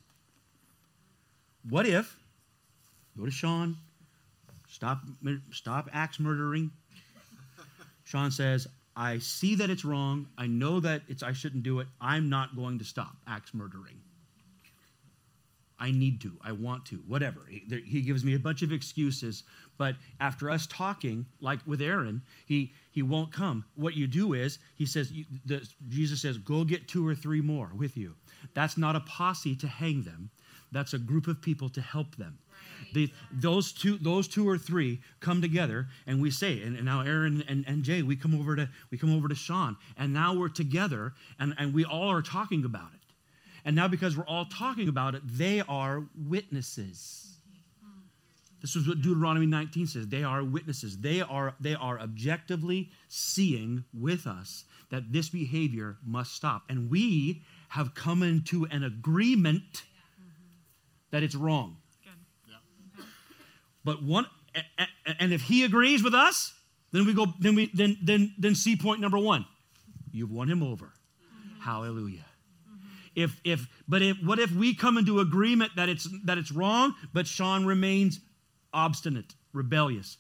What 1.70 1.86
if, 1.86 2.16
go 3.18 3.26
to 3.26 3.32
Sean, 3.32 3.76
stop, 4.70 5.02
stop 5.52 5.90
axe 5.92 6.20
murdering. 6.20 6.72
Sean 8.06 8.32
says, 8.32 8.68
I 8.96 9.20
see 9.20 9.56
that 9.56 9.70
it's 9.70 9.86
wrong. 9.86 10.28
I 10.38 10.48
know 10.48 10.80
that 10.80 11.02
it's 11.08 11.24
I 11.24 11.34
shouldn't 11.34 11.64
do 11.64 11.80
it. 11.80 11.88
I'm 12.00 12.30
not 12.30 12.56
going 12.56 12.80
to 12.80 12.86
stop 12.86 13.16
axe 13.28 13.54
murdering. 13.54 14.00
I 15.82 15.90
need 15.90 16.22
to. 16.22 16.32
I 16.44 16.52
want 16.52 16.86
to. 16.86 16.98
Whatever. 17.08 17.48
He, 17.50 18.02
gives 18.02 18.24
me 18.24 18.36
a 18.36 18.40
bunch 18.40 18.62
of 18.62 18.72
excuses. 18.72 19.44
But 19.80 19.96
after 20.20 20.52
us 20.52 20.68
talking, 20.68 21.26
like 21.42 21.60
with 21.66 21.82
Aaron, 21.82 22.22
he 22.46 22.74
he 22.92 23.02
won't 23.02 23.34
come. 23.34 23.66
What 23.74 23.96
you 23.96 24.06
do 24.06 24.34
is 24.34 24.60
he 24.76 24.86
says 24.86 25.12
the, 25.46 25.68
Jesus 25.90 26.22
says, 26.22 26.38
"Go 26.38 26.64
get 26.64 26.88
two 26.88 27.06
or 27.06 27.16
three 27.16 27.42
more 27.42 27.72
with 27.76 27.98
you." 27.98 28.14
That's 28.54 28.78
not 28.78 28.96
a 28.96 29.00
posse 29.00 29.56
to 29.56 29.68
hang 29.68 30.04
them. 30.04 30.30
That's 30.72 30.94
a 30.94 31.00
group 31.00 31.28
of 31.28 31.42
people 31.42 31.68
to 31.70 31.82
help 31.82 32.16
them. 32.16 32.38
The, 32.94 33.12
those 33.32 33.72
two 33.72 33.98
those 33.98 34.28
two 34.28 34.48
or 34.48 34.60
three 34.60 35.02
come 35.20 35.42
together 35.42 35.88
and 36.06 36.22
we 36.22 36.30
say 36.30 36.62
and, 36.62 36.76
and, 36.76 36.86
now 36.86 37.02
aaron 37.02 37.44
and, 37.48 37.64
and 37.68 37.84
jay 37.84 38.02
we 38.02 38.16
come 38.16 38.40
over 38.40 38.56
to 38.56 38.70
we 38.90 38.98
come 38.98 39.16
over 39.16 39.28
to 39.28 39.36
sean 39.36 39.78
and 39.98 40.14
now 40.14 40.34
we're 40.34 40.50
together 40.50 41.14
and, 41.40 41.54
and 41.58 41.74
we 41.74 41.86
all 41.86 42.12
are 42.12 42.22
talking 42.22 42.66
about 42.66 42.90
it 42.94 43.01
and 43.66 43.76
now, 43.76 43.88
because 43.88 44.18
we're 44.18 44.26
all 44.26 44.46
talking 44.46 44.88
about 44.88 45.16
it, 45.16 45.22
they 45.26 45.62
are 45.62 46.04
witnesses. 46.16 47.28
This 48.62 48.76
is 48.76 48.88
what 48.88 49.02
Deuteronomy 49.02 49.48
19 49.48 49.88
says. 49.88 50.08
They 50.08 50.24
are 50.24 50.44
witnesses. 50.44 51.00
They 51.00 51.22
are, 51.22 51.56
they 51.60 51.74
are 51.74 52.00
objectively 52.00 52.92
seeing 53.08 53.86
with 53.94 54.28
us 54.28 54.66
that 54.92 55.12
this 55.12 55.30
behavior 55.30 55.98
must 56.06 56.36
stop. 56.36 56.64
And 56.70 56.92
we 56.92 57.42
have 57.70 57.96
come 57.96 58.22
into 58.22 58.68
an 58.70 58.84
agreement 58.84 59.84
that 61.10 61.24
it's 61.24 61.36
wrong. 61.36 61.78
But 63.84 64.04
one, 64.04 64.28
and 65.20 65.34
if 65.34 65.42
he 65.42 65.64
agrees 65.64 66.04
with 66.04 66.14
us, 66.14 66.54
then 66.92 67.06
we 67.06 67.14
go, 67.14 67.28
then 67.40 67.56
we 67.56 67.72
then 67.74 67.98
then 68.04 68.34
then 68.38 68.54
see 68.54 68.76
point 68.76 69.02
number 69.02 69.18
one. 69.18 69.46
You've 70.12 70.32
won 70.32 70.48
him 70.48 70.62
over. 70.62 70.92
Hallelujah. 71.62 72.26
If 73.16 73.40
if 73.44 73.68
but 73.88 74.02
if 74.02 74.18
what 74.24 74.40
if 74.40 74.52
we 74.52 74.74
come 74.74 74.98
into 74.98 75.20
agreement 75.20 75.74
that 75.76 75.90
it's 75.90 76.08
that 76.26 76.38
it's 76.38 76.52
wrong, 76.52 76.96
but 77.14 77.28
Sean 77.28 77.66
remains 77.66 78.20
obstinate, 78.74 79.34
rebellious? 79.54 80.18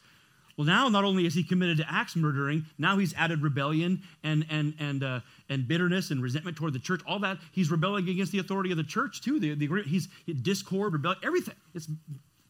Well, 0.57 0.67
now 0.67 0.89
not 0.89 1.03
only 1.03 1.25
is 1.25 1.33
he 1.33 1.43
committed 1.43 1.77
to 1.77 1.85
axe 1.91 2.15
murdering, 2.15 2.65
now 2.77 2.97
he's 2.97 3.13
added 3.15 3.41
rebellion 3.41 4.03
and 4.23 4.45
and 4.49 4.75
and 4.79 5.03
uh, 5.03 5.19
and 5.49 5.67
bitterness 5.67 6.11
and 6.11 6.21
resentment 6.21 6.57
toward 6.57 6.73
the 6.73 6.79
church. 6.79 7.01
All 7.07 7.19
that 7.19 7.37
he's 7.51 7.71
rebelling 7.71 8.09
against 8.09 8.31
the 8.31 8.39
authority 8.39 8.71
of 8.71 8.77
the 8.77 8.83
church 8.83 9.21
too. 9.21 9.39
The, 9.39 9.55
the 9.55 9.83
he's 9.83 10.07
discord, 10.41 10.93
rebellion, 10.93 11.21
everything. 11.23 11.55
It's 11.73 11.87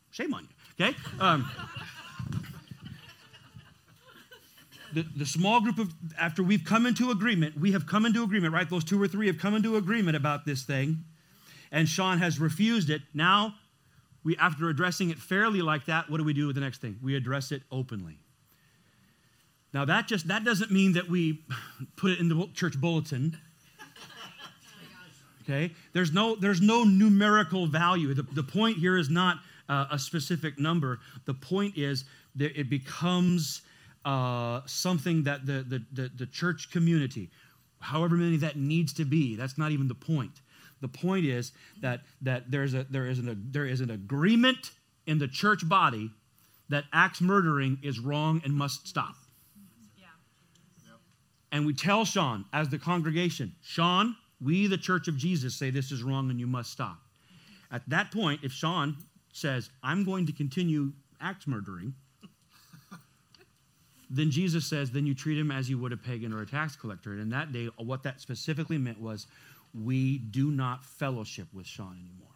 shame 0.10 0.34
on 0.34 0.44
you. 0.44 0.86
Okay. 0.86 0.98
Um, 1.20 1.50
the, 4.94 5.06
the 5.16 5.26
small 5.26 5.62
group 5.62 5.78
of, 5.78 5.94
after 6.20 6.44
we've 6.44 6.64
come 6.64 6.86
into 6.86 7.12
agreement, 7.12 7.60
we 7.60 7.72
have 7.72 7.86
come 7.86 8.06
into 8.06 8.24
agreement, 8.24 8.54
right? 8.54 8.70
Those 8.70 8.84
two 8.84 9.02
or 9.02 9.08
three 9.08 9.28
have 9.28 9.38
come 9.38 9.56
into 9.56 9.78
agreement 9.78 10.18
about 10.18 10.46
this 10.46 10.64
thing, 10.64 11.04
and 11.72 11.88
Sean 11.88 12.18
has 12.18 12.40
refused 12.40 12.90
it. 12.90 13.02
Now, 13.14 13.56
we, 14.24 14.38
after 14.38 14.70
addressing 14.70 15.10
it 15.10 15.18
fairly 15.18 15.62
like 15.62 15.86
that, 15.86 16.10
what 16.10 16.18
do 16.18 16.24
we 16.24 16.34
do 16.34 16.48
with 16.48 16.56
the 16.56 16.62
next 16.62 16.82
thing? 16.82 16.98
We 17.02 17.16
address 17.16 17.52
it 17.52 17.64
openly. 17.72 18.18
Now, 19.74 19.86
that 19.86 20.08
just, 20.08 20.28
that 20.28 20.44
doesn't 20.44 20.72
mean 20.72 20.94
that 20.94 21.10
we 21.10 21.44
put 21.96 22.12
it 22.12 22.20
in 22.20 22.30
the 22.30 22.50
church 22.54 22.80
bulletin. 22.80 23.38
Okay? 25.44 25.74
There's 25.94 26.14
no, 26.14 26.36
there's 26.36 26.62
no 26.62 26.84
numerical 26.84 27.68
value. 27.68 28.14
The, 28.14 28.24
the 28.24 28.44
point 28.44 28.78
here 28.78 28.98
is 28.98 29.10
not 29.10 29.38
uh, 29.68 29.88
a 29.92 30.00
specific 30.00 30.60
number. 30.60 31.00
The 31.26 31.34
point 31.34 31.78
is 31.78 32.06
that 32.36 32.58
it 32.60 32.70
becomes 32.70 33.62
uh, 34.06 34.62
something 34.66 35.24
that 35.24 35.46
the, 35.46 35.64
the, 35.68 35.84
the, 35.94 36.12
the 36.16 36.26
church 36.26 36.72
community, 36.72 37.30
however 37.80 38.16
many 38.16 38.38
that 38.38 38.56
needs 38.56 38.94
to 38.94 39.06
be, 39.06 39.36
that's 39.36 39.58
not 39.58 39.72
even 39.72 39.88
the 39.88 39.96
point. 39.96 40.42
The 40.82 40.88
point 40.88 41.26
is 41.26 41.52
that, 41.82 42.02
that 42.22 42.50
there's 42.50 42.74
a, 42.74 42.86
there, 42.90 43.06
is 43.06 43.20
an, 43.20 43.48
there 43.52 43.66
is 43.66 43.82
an 43.82 43.92
agreement 43.92 44.72
in 45.06 45.20
the 45.20 45.28
church 45.28 45.68
body 45.68 46.10
that 46.70 46.86
axe 46.94 47.22
murdering 47.22 47.78
is 47.84 48.00
wrong 48.00 48.42
and 48.44 48.54
must 48.54 48.88
stop. 48.88 49.16
Yeah. 49.98 50.06
And 51.52 51.66
we 51.66 51.74
tell 51.74 52.06
Sean, 52.06 52.46
as 52.54 52.70
the 52.70 52.80
congregation, 52.80 53.54
Sean, 53.62 54.16
we, 54.40 54.66
the 54.68 54.78
church 54.78 55.08
of 55.08 55.18
Jesus, 55.18 55.54
say 55.54 55.70
this 55.70 55.92
is 55.92 56.02
wrong 56.02 56.32
and 56.32 56.40
you 56.40 56.48
must 56.48 56.72
stop. 56.72 56.98
At 57.72 57.88
that 57.90 58.12
point, 58.12 58.42
if 58.44 58.52
Sean 58.52 58.98
says, 59.32 59.70
I'm 59.84 60.04
going 60.04 60.26
to 60.26 60.34
continue 60.34 60.92
axe 61.22 61.46
murdering, 61.48 61.94
then 64.14 64.30
Jesus 64.30 64.66
says, 64.66 64.92
then 64.92 65.06
you 65.06 65.16
treat 65.16 65.38
him 65.38 65.52
as 65.52 65.70
you 65.70 65.78
would 65.78 65.94
a 65.94 65.98
pagan 65.98 66.34
or 66.34 66.42
a 66.42 66.46
tax 66.46 66.76
collector. 66.76 67.14
And 67.14 67.22
in 67.22 67.30
that 67.30 67.54
day, 67.54 67.70
what 67.78 68.04
that 68.04 68.20
specifically 68.20 68.78
meant 68.78 69.00
was, 69.00 69.26
we 69.74 70.18
do 70.18 70.52
not 70.52 70.84
fellowship 70.84 71.48
with 71.54 71.66
Sean 71.66 71.94
anymore. 71.94 72.28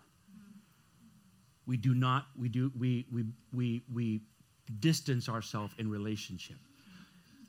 We 1.68 1.76
do 1.76 1.94
not, 1.94 2.28
we 2.40 2.48
do, 2.48 2.72
we, 2.80 3.06
we, 3.12 3.26
we, 3.54 3.84
we 3.94 4.22
distance 4.80 5.28
ourselves 5.28 5.74
in 5.78 5.90
relationship. 5.90 6.56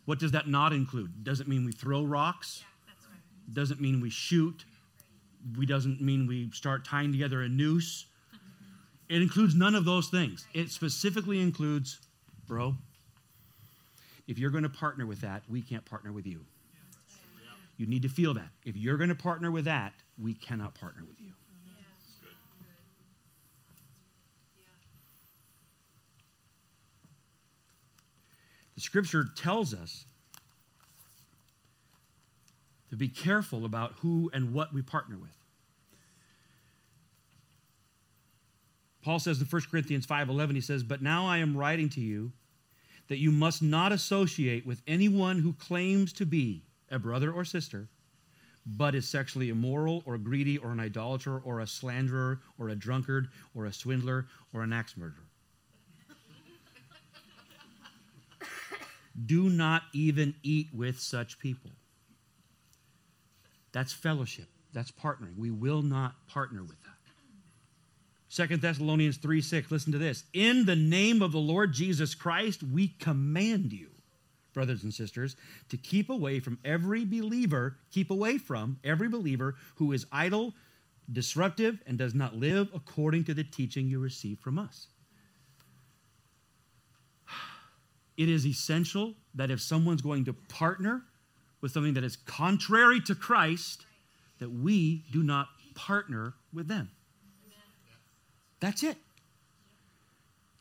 What 0.07 0.19
does 0.19 0.33
that 0.33 0.49
not 0.49 0.73
include? 0.73 1.23
Doesn't 1.23 1.49
mean 1.49 1.65
we 1.65 1.73
throw 1.73 2.03
rocks. 2.05 2.65
Doesn't 3.53 3.81
mean 3.81 4.01
we 4.01 4.11
shoot. 4.11 4.65
We 5.57 5.67
doesn't 5.67 6.01
mean 6.01 6.27
we 6.27 6.51
start 6.51 6.85
tying 6.85 7.13
together 7.13 7.43
a 7.43 7.49
noose. 7.49 8.07
It 9.09 9.23
includes 9.23 9.55
none 9.55 9.77
of 9.77 9.85
those 9.85 10.09
things. 10.09 10.49
It 10.53 10.71
specifically 10.71 11.41
includes, 11.41 12.01
bro, 12.49 12.75
if 14.27 14.39
you're 14.39 14.51
going 14.51 14.65
to 14.65 14.69
partner 14.69 15.07
with 15.07 15.21
that, 15.21 15.43
we 15.49 15.63
can't 15.63 15.85
partner 15.85 16.13
with 16.13 16.27
you. 16.27 16.45
You 17.77 17.87
need 17.87 18.03
to 18.03 18.09
feel 18.09 18.35
that. 18.35 18.49
If 18.65 18.77
you're 18.77 18.97
going 18.97 19.11
to 19.11 19.15
partner 19.15 19.51
with 19.51 19.67
that, 19.67 19.93
we 20.19 20.35
cannot 20.35 20.75
partner 20.75 21.05
with 21.07 21.21
you. 21.21 21.33
The 28.75 28.81
scripture 28.81 29.25
tells 29.37 29.73
us 29.73 30.05
to 32.91 32.97
be 32.97 33.09
careful 33.09 33.65
about 33.65 33.95
who 34.01 34.31
and 34.33 34.53
what 34.53 34.73
we 34.73 34.83
partner 34.83 35.17
with. 35.17 35.37
Paul 39.03 39.19
says 39.19 39.41
in 39.41 39.47
1 39.47 39.63
Corinthians 39.71 40.07
5:11 40.07 40.57
he 40.57 40.61
says, 40.61 40.83
"But 40.83 41.01
now 41.01 41.27
I 41.27 41.39
am 41.39 41.57
writing 41.57 41.89
to 41.91 42.01
you 42.01 42.33
that 43.09 43.19
you 43.19 43.31
must 43.31 43.63
not 43.63 43.93
associate 43.93 44.67
with 44.67 44.83
anyone 44.87 45.39
who 45.39 45.53
claims 45.53 46.13
to 46.15 46.27
be 46.27 46.63
a 46.91 46.99
brother 46.99 47.33
or 47.33 47.45
sister, 47.45 47.89
but 48.67 48.95
is 48.95 49.09
sexually 49.09 49.49
immoral 49.49 50.03
or 50.07 50.19
greedy 50.19 50.59
or 50.59 50.73
an 50.73 50.81
idolater 50.81 51.39
or 51.39 51.61
a 51.61 51.67
slanderer 51.67 52.41
or 52.59 52.71
a 52.71 52.75
drunkard 52.75 53.29
or 53.55 53.67
a 53.67 53.73
swindler 53.73 54.27
or 54.53 54.63
an 54.63 54.73
axe 54.73 54.97
murderer. 54.97 55.27
Do 59.25 59.49
not 59.49 59.83
even 59.95 60.35
eat 60.43 60.69
with 60.75 61.01
such 61.01 61.39
people. 61.39 61.71
That's 63.73 63.93
fellowship. 63.93 64.49
That's 64.73 64.91
partnering. 64.91 65.37
We 65.39 65.51
will 65.51 65.83
not 65.83 66.15
partner 66.27 66.63
with 66.63 66.83
that. 66.83 66.86
Second 68.37 68.61
Thessalonians 68.61 69.17
3 69.17 69.41
6, 69.41 69.71
listen 69.71 69.93
to 69.93 69.99
this. 69.99 70.25
In 70.35 70.67
the 70.67 70.77
name 70.77 71.23
of 71.23 71.33
the 71.33 71.39
Lord 71.39 71.73
Jesus 71.73 72.15
Christ, 72.15 72.63
we 72.63 72.89
command 72.89 73.73
you, 73.73 73.89
brothers 74.53 74.83
and 74.85 74.93
sisters, 74.93 75.37
to 75.71 75.79
keep 75.79 76.11
away 76.11 76.41
from 76.41 76.59
every 76.63 77.07
believer, 77.07 77.79
keep 77.91 78.11
away 78.11 78.37
from 78.37 78.79
every 78.85 79.09
believer 79.09 79.55
who 79.77 79.91
is 79.93 80.05
idle, 80.13 80.53
disruptive, 81.11 81.79
and 81.87 81.97
does 81.97 82.15
not 82.15 82.37
live 82.37 82.69
according 82.75 83.25
to 83.25 83.33
the 83.33 83.43
teaching 83.43 83.89
you 83.89 84.01
received 84.01 84.43
from 84.43 84.59
us. 84.59 84.89
It 88.19 88.29
is 88.29 88.47
essential 88.47 89.15
that 89.35 89.51
if 89.51 89.63
someone's 89.63 90.03
going 90.03 90.27
to 90.27 90.35
partner 90.35 91.05
with 91.63 91.73
something 91.73 91.95
that 91.95 92.05
is 92.05 92.17
contrary 92.17 93.01
to 93.01 93.15
Christ, 93.15 93.87
that 94.41 94.51
we 94.51 95.07
do 95.11 95.23
not 95.23 95.49
partner 95.75 96.35
with 96.53 96.69
them. 96.69 96.91
That's 98.61 98.83
it. 98.83 98.97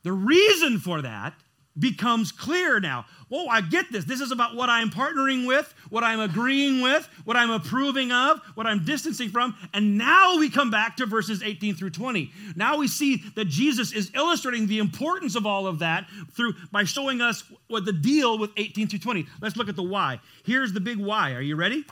The 0.03 0.11
reason 0.11 0.79
for 0.79 1.01
that 1.01 1.33
becomes 1.77 2.31
clear 2.31 2.79
now. 2.79 3.05
Oh, 3.31 3.47
I 3.47 3.61
get 3.61 3.91
this. 3.91 4.05
This 4.05 4.21
is 4.21 4.31
about 4.31 4.55
what 4.55 4.69
I'm 4.69 4.89
partnering 4.89 5.45
with, 5.45 5.73
what 5.89 6.03
I'm 6.03 6.19
agreeing 6.19 6.81
with, 6.81 7.07
what 7.25 7.35
I'm 7.35 7.51
approving 7.51 8.11
of, 8.11 8.39
what 8.55 8.65
I'm 8.65 8.85
distancing 8.85 9.29
from. 9.29 9.55
And 9.73 9.97
now 9.97 10.37
we 10.37 10.49
come 10.49 10.71
back 10.71 10.97
to 10.97 11.05
verses 11.05 11.43
18 11.43 11.75
through 11.75 11.89
20. 11.89 12.31
Now 12.55 12.77
we 12.77 12.87
see 12.87 13.23
that 13.35 13.45
Jesus 13.45 13.91
is 13.91 14.11
illustrating 14.13 14.67
the 14.67 14.79
importance 14.79 15.35
of 15.35 15.45
all 15.45 15.67
of 15.67 15.79
that 15.79 16.07
through 16.31 16.53
by 16.71 16.83
showing 16.83 17.19
us 17.19 17.43
what 17.67 17.85
the 17.85 17.93
deal 17.93 18.37
with 18.37 18.51
18 18.57 18.87
through 18.87 18.99
20. 18.99 19.25
Let's 19.41 19.57
look 19.57 19.69
at 19.69 19.75
the 19.75 19.83
why. 19.83 20.19
Here's 20.45 20.71
the 20.71 20.79
big 20.79 20.97
why. 20.97 21.33
Are 21.33 21.41
you 21.41 21.55
ready? 21.55 21.83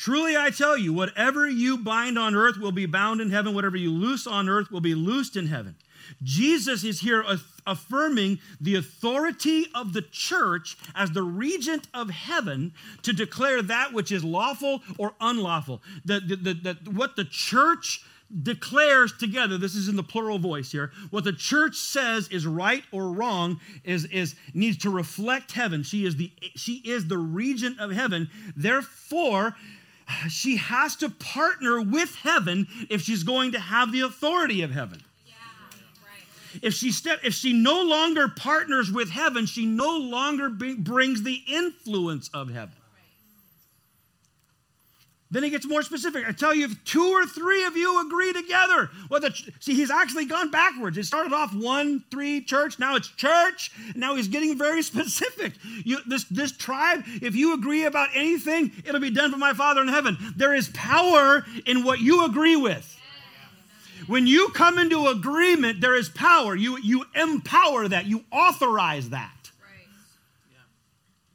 Truly 0.00 0.34
I 0.34 0.48
tell 0.48 0.78
you, 0.78 0.94
whatever 0.94 1.46
you 1.46 1.76
bind 1.76 2.18
on 2.18 2.34
earth 2.34 2.56
will 2.56 2.72
be 2.72 2.86
bound 2.86 3.20
in 3.20 3.28
heaven, 3.28 3.52
whatever 3.52 3.76
you 3.76 3.90
loose 3.90 4.26
on 4.26 4.48
earth 4.48 4.70
will 4.70 4.80
be 4.80 4.94
loosed 4.94 5.36
in 5.36 5.46
heaven. 5.46 5.76
Jesus 6.22 6.84
is 6.84 7.00
here 7.00 7.22
affirming 7.66 8.38
the 8.58 8.76
authority 8.76 9.66
of 9.74 9.92
the 9.92 10.00
church 10.00 10.78
as 10.94 11.10
the 11.10 11.22
regent 11.22 11.86
of 11.92 12.08
heaven 12.08 12.72
to 13.02 13.12
declare 13.12 13.60
that 13.60 13.92
which 13.92 14.10
is 14.10 14.24
lawful 14.24 14.80
or 14.96 15.12
unlawful. 15.20 15.82
The, 16.06 16.20
the, 16.20 16.54
the, 16.54 16.90
what 16.90 17.16
the 17.16 17.26
church 17.26 18.02
declares 18.42 19.12
together 19.12 19.58
this 19.58 19.74
is 19.74 19.88
in 19.88 19.96
the 19.96 20.04
plural 20.04 20.38
voice 20.38 20.70
here 20.70 20.92
what 21.10 21.24
the 21.24 21.32
church 21.32 21.74
says 21.74 22.28
is 22.28 22.46
right 22.46 22.84
or 22.92 23.10
wrong 23.10 23.58
is, 23.82 24.04
is 24.04 24.36
needs 24.54 24.76
to 24.76 24.88
reflect 24.88 25.50
heaven 25.50 25.82
she 25.82 26.06
is 26.06 26.14
the 26.14 26.30
she 26.54 26.74
is 26.84 27.08
the 27.08 27.18
regent 27.18 27.80
of 27.80 27.90
heaven 27.90 28.30
therefore 28.54 29.56
she 30.28 30.56
has 30.56 30.96
to 30.96 31.08
partner 31.08 31.80
with 31.80 32.14
heaven 32.16 32.66
if 32.88 33.02
she's 33.02 33.22
going 33.22 33.52
to 33.52 33.60
have 33.60 33.92
the 33.92 34.00
authority 34.00 34.62
of 34.62 34.70
heaven. 34.70 35.02
If 36.62 36.74
she 36.74 36.90
step, 36.90 37.20
if 37.22 37.34
she 37.34 37.52
no 37.52 37.82
longer 37.84 38.26
partners 38.26 38.90
with 38.90 39.10
heaven, 39.10 39.46
she 39.46 39.66
no 39.66 39.96
longer 39.96 40.50
brings 40.50 41.22
the 41.22 41.42
influence 41.46 42.28
of 42.34 42.50
heaven. 42.50 42.74
Then 45.32 45.44
he 45.44 45.50
gets 45.50 45.66
more 45.66 45.82
specific. 45.82 46.28
I 46.28 46.32
tell 46.32 46.52
you, 46.54 46.64
if 46.64 46.84
two 46.84 47.12
or 47.12 47.24
three 47.24 47.64
of 47.64 47.76
you 47.76 48.04
agree 48.04 48.32
together, 48.32 48.90
well, 49.08 49.20
the, 49.20 49.32
see, 49.60 49.74
he's 49.74 49.90
actually 49.90 50.26
gone 50.26 50.50
backwards. 50.50 50.98
It 50.98 51.04
started 51.04 51.32
off 51.32 51.54
one, 51.54 52.02
three, 52.10 52.40
church. 52.40 52.80
Now 52.80 52.96
it's 52.96 53.08
church. 53.08 53.70
Now 53.94 54.16
he's 54.16 54.26
getting 54.26 54.58
very 54.58 54.82
specific. 54.90 55.52
You, 55.84 55.98
this, 56.06 56.24
this 56.24 56.50
tribe, 56.50 57.04
if 57.22 57.36
you 57.36 57.54
agree 57.54 57.84
about 57.84 58.08
anything, 58.14 58.72
it'll 58.84 59.00
be 59.00 59.10
done 59.10 59.30
for 59.30 59.38
my 59.38 59.52
Father 59.52 59.82
in 59.82 59.88
heaven. 59.88 60.16
There 60.36 60.54
is 60.54 60.68
power 60.70 61.44
in 61.64 61.84
what 61.84 62.00
you 62.00 62.24
agree 62.24 62.56
with. 62.56 62.96
When 64.08 64.26
you 64.26 64.48
come 64.48 64.78
into 64.78 65.06
agreement, 65.06 65.80
there 65.80 65.94
is 65.94 66.08
power. 66.08 66.56
You, 66.56 66.78
you 66.78 67.04
empower 67.14 67.86
that, 67.86 68.06
you 68.06 68.24
authorize 68.32 69.10
that. 69.10 69.30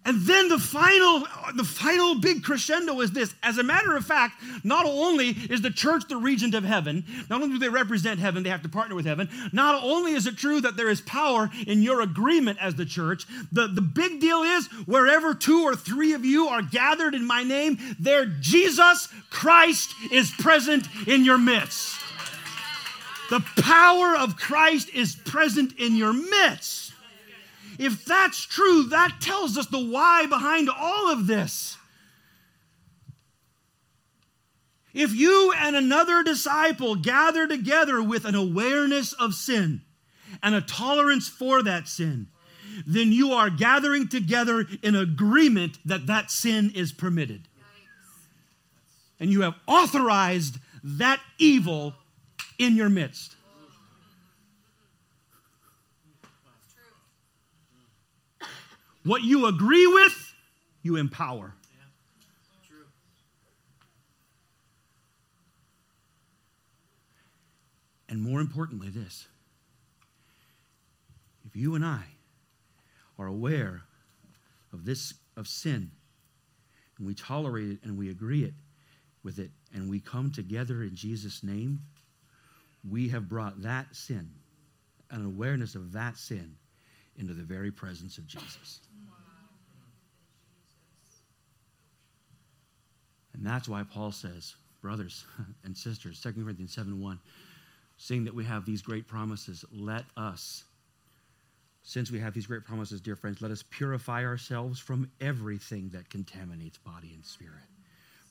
And 0.06 0.22
then 0.22 0.50
the 0.50 0.60
final, 0.60 1.26
the 1.56 1.64
final 1.64 2.20
big 2.20 2.44
crescendo 2.44 3.02
is 3.02 3.12
this. 3.12 3.34
As 3.42 3.58
a 3.58 3.64
matter 3.64 3.96
of 3.96 4.06
fact, 4.06 4.36
not 4.64 4.86
only 4.86 5.30
is 5.30 5.62
the 5.62 5.72
church 5.72 6.04
the 6.08 6.18
regent 6.18 6.54
of 6.54 6.64
heaven, 6.64 7.04
not 7.28 7.42
only 7.42 7.56
do 7.56 7.60
they 7.60 7.70
represent 7.70 8.20
heaven, 8.20 8.44
they 8.44 8.52
have 8.52 8.62
to 8.62 8.70
partner 8.70 8.94
with 8.94 9.08
heaven. 9.08 9.28
Not 9.52 9.84
only 9.84 10.14
is 10.14 10.28
it 10.28 10.38
true 10.38 10.62
that 10.62 10.78
there 10.78 10.90
is 10.90 11.02
power 11.02 11.50
in 11.66 11.82
your 11.82 12.02
agreement 12.02 12.60
as 12.62 12.76
the 12.76 12.86
church, 12.86 13.26
the, 13.52 13.66
the 13.66 13.82
big 13.82 14.22
deal 14.22 14.44
is 14.44 14.68
wherever 14.86 15.34
two 15.34 15.64
or 15.64 15.76
three 15.76 16.14
of 16.14 16.24
you 16.24 16.50
are 16.50 16.62
gathered 16.62 17.16
in 17.16 17.26
my 17.26 17.42
name, 17.42 17.80
there 18.00 18.28
Jesus 18.28 19.10
Christ 19.32 19.92
is 20.12 20.30
present 20.30 20.88
in 21.08 21.26
your 21.26 21.40
midst. 21.40 22.00
The 23.32 23.44
power 23.60 24.16
of 24.16 24.38
Christ 24.38 24.90
is 24.94 25.16
present 25.16 25.80
in 25.80 25.96
your 25.96 26.14
midst. 26.14 26.85
If 27.78 28.06
that's 28.06 28.46
true, 28.46 28.84
that 28.86 29.18
tells 29.20 29.58
us 29.58 29.68
the 29.68 29.80
why 29.80 30.26
behind 30.28 30.70
all 30.70 31.12
of 31.12 31.28
this. 31.28 31.78
If 34.94 35.14
you 35.14 35.54
and 35.58 35.76
another 35.76 36.24
disciple 36.24 36.96
gather 36.96 37.48
together 37.48 38.02
with 38.02 38.24
an 38.24 38.34
awareness 38.34 39.12
of 39.12 39.34
sin 39.34 39.82
and 40.42 40.56
a 40.56 40.62
tolerance 40.62 41.28
for 41.28 41.62
that 41.64 41.90
sin, 41.90 42.28
then 42.88 43.12
you 43.12 43.34
are 43.34 43.50
gathering 43.50 44.08
together 44.08 44.66
in 44.82 44.96
agreement 44.96 45.78
that 45.86 46.08
that 46.08 46.32
sin 46.32 46.72
is 46.74 46.94
permitted. 46.94 47.48
And 49.20 49.32
you 49.32 49.42
have 49.42 49.56
authorized 49.68 50.58
that 50.84 51.20
evil 51.38 51.94
in 52.58 52.76
your 52.76 52.90
midst. 52.90 53.35
What 59.06 59.22
you 59.22 59.46
agree 59.46 59.86
with, 59.86 60.34
you 60.82 60.96
empower. 60.96 61.54
And 68.10 68.22
more 68.22 68.40
importantly, 68.40 68.90
this 68.90 69.28
if 71.46 71.56
you 71.56 71.76
and 71.76 71.86
I 71.86 72.04
are 73.20 73.28
aware 73.28 73.84
of 74.74 74.86
this, 74.86 75.14
of 75.38 75.48
sin, 75.48 75.92
and 76.98 77.06
we 77.06 77.14
tolerate 77.14 77.70
it 77.70 77.80
and 77.84 77.98
we 77.98 78.10
agree 78.10 78.44
it 78.44 78.54
with 79.24 79.38
it, 79.38 79.52
and 79.74 79.90
we 79.90 80.00
come 80.00 80.32
together 80.32 80.84
in 80.84 80.96
Jesus' 80.96 81.44
name, 81.44 81.82
we 82.90 83.10
have 83.10 83.30
brought 83.30 83.62
that 83.62 83.96
sin, 83.96 84.30
an 85.12 85.26
awareness 85.26 85.76
of 85.76 85.92
that 85.94 86.18
sin, 86.18 86.56
into 87.18 87.34
the 87.34 87.44
very 87.44 87.72
presence 87.72 88.18
of 88.18 88.28
Jesus. 88.28 88.82
And 93.46 93.54
that's 93.54 93.70
why 93.70 93.84
Paul 93.84 94.12
says, 94.12 94.56
brothers 94.82 95.24
and 95.64 95.78
sisters, 95.78 96.20
2 96.20 96.34
Corinthians 96.34 96.74
7 96.74 97.00
1, 97.00 97.20
seeing 97.96 98.24
that 98.26 98.34
we 98.34 98.44
have 98.44 98.66
these 98.66 98.82
great 98.82 99.08
promises, 99.08 99.64
let 99.72 100.06
us, 100.18 100.64
since 101.84 102.10
we 102.10 102.20
have 102.20 102.34
these 102.34 102.48
great 102.48 102.66
promises, 102.66 103.02
dear 103.02 103.16
friends, 103.16 103.44
let 103.44 103.52
us 103.52 103.64
purify 103.70 104.26
ourselves 104.26 104.80
from 104.80 105.12
everything 105.22 105.90
that 105.94 106.10
contaminates 106.10 106.80
body 106.80 107.12
and 107.14 107.24
spirit, 107.24 107.62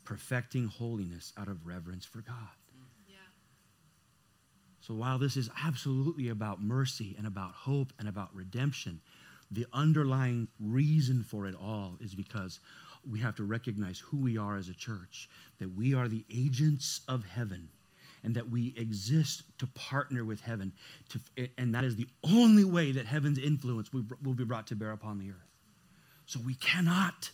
perfecting 0.04 0.66
holiness 0.66 1.32
out 1.38 1.46
of 1.46 1.64
reverence 1.64 2.04
for 2.04 2.18
God. 2.18 2.34
So 4.80 4.94
while 4.94 5.20
this 5.20 5.36
is 5.36 5.48
absolutely 5.64 6.30
about 6.30 6.60
mercy 6.60 7.14
and 7.16 7.28
about 7.28 7.52
hope 7.52 7.92
and 8.00 8.08
about 8.08 8.34
redemption, 8.34 9.00
the 9.52 9.66
underlying 9.72 10.48
reason 10.58 11.22
for 11.22 11.46
it 11.46 11.54
all 11.54 11.96
is 12.00 12.16
because 12.16 12.58
we 13.08 13.20
have 13.20 13.36
to 13.36 13.44
recognize 13.44 13.98
who 13.98 14.18
we 14.18 14.38
are 14.38 14.56
as 14.56 14.68
a 14.68 14.74
church, 14.74 15.28
that 15.58 15.74
we 15.74 15.94
are 15.94 16.08
the 16.08 16.24
agents 16.32 17.00
of 17.08 17.24
heaven 17.24 17.68
and 18.22 18.34
that 18.34 18.48
we 18.48 18.74
exist 18.76 19.42
to 19.58 19.66
partner 19.68 20.24
with 20.24 20.40
heaven. 20.40 20.72
To, 21.10 21.48
and 21.58 21.74
that 21.74 21.84
is 21.84 21.96
the 21.96 22.08
only 22.22 22.64
way 22.64 22.92
that 22.92 23.06
heaven's 23.06 23.38
influence 23.38 23.92
will, 23.92 24.02
be 24.02 24.44
brought 24.44 24.66
to 24.68 24.76
bear 24.76 24.92
upon 24.92 25.18
the 25.18 25.30
earth. 25.30 25.36
So 26.26 26.40
we 26.44 26.54
cannot, 26.54 27.30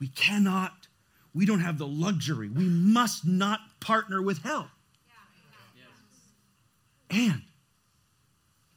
we 0.00 0.08
cannot, 0.08 0.88
we 1.34 1.44
don't 1.44 1.60
have 1.60 1.76
the 1.76 1.86
luxury. 1.86 2.48
We 2.48 2.64
must 2.64 3.26
not 3.26 3.60
partner 3.78 4.22
with 4.22 4.38
hell. 4.42 4.70
And 7.10 7.42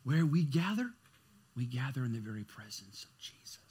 where 0.03 0.25
we 0.25 0.43
gather, 0.43 0.89
we 1.55 1.65
gather 1.65 2.03
in 2.03 2.11
the 2.11 2.19
very 2.19 2.43
presence 2.43 3.05
of 3.05 3.17
Jesus 3.17 3.68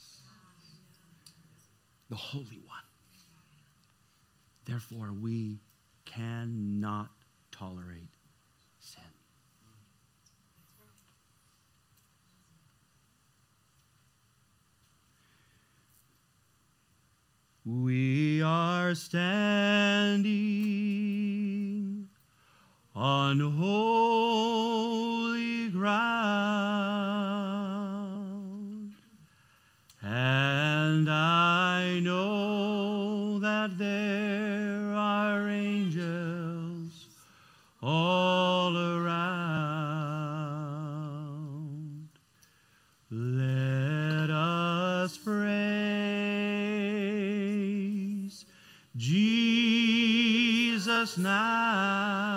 the 2.09 2.15
Holy 2.15 2.59
One. 2.65 2.79
Therefore, 4.65 5.13
we 5.13 5.59
cannot 6.05 7.09
tolerate 7.51 8.09
sin. 8.79 9.03
We 17.65 18.41
are 18.41 18.95
standing 18.95 20.29
on 22.95 23.39
Jesus 50.99 51.17
now. 51.17 52.28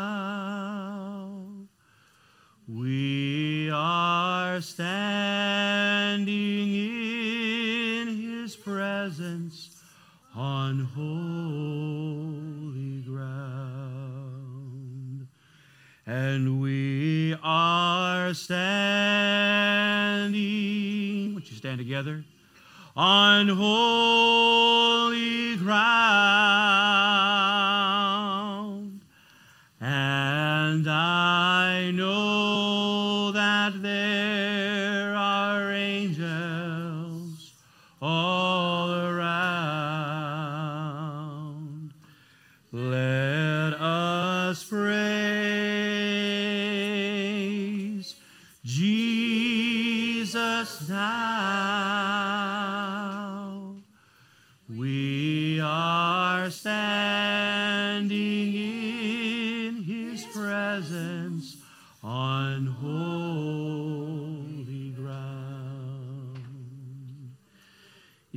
And 29.85 30.87
I 30.89 31.91
know 31.91 33.33
that 33.33 33.83
there 33.83 34.52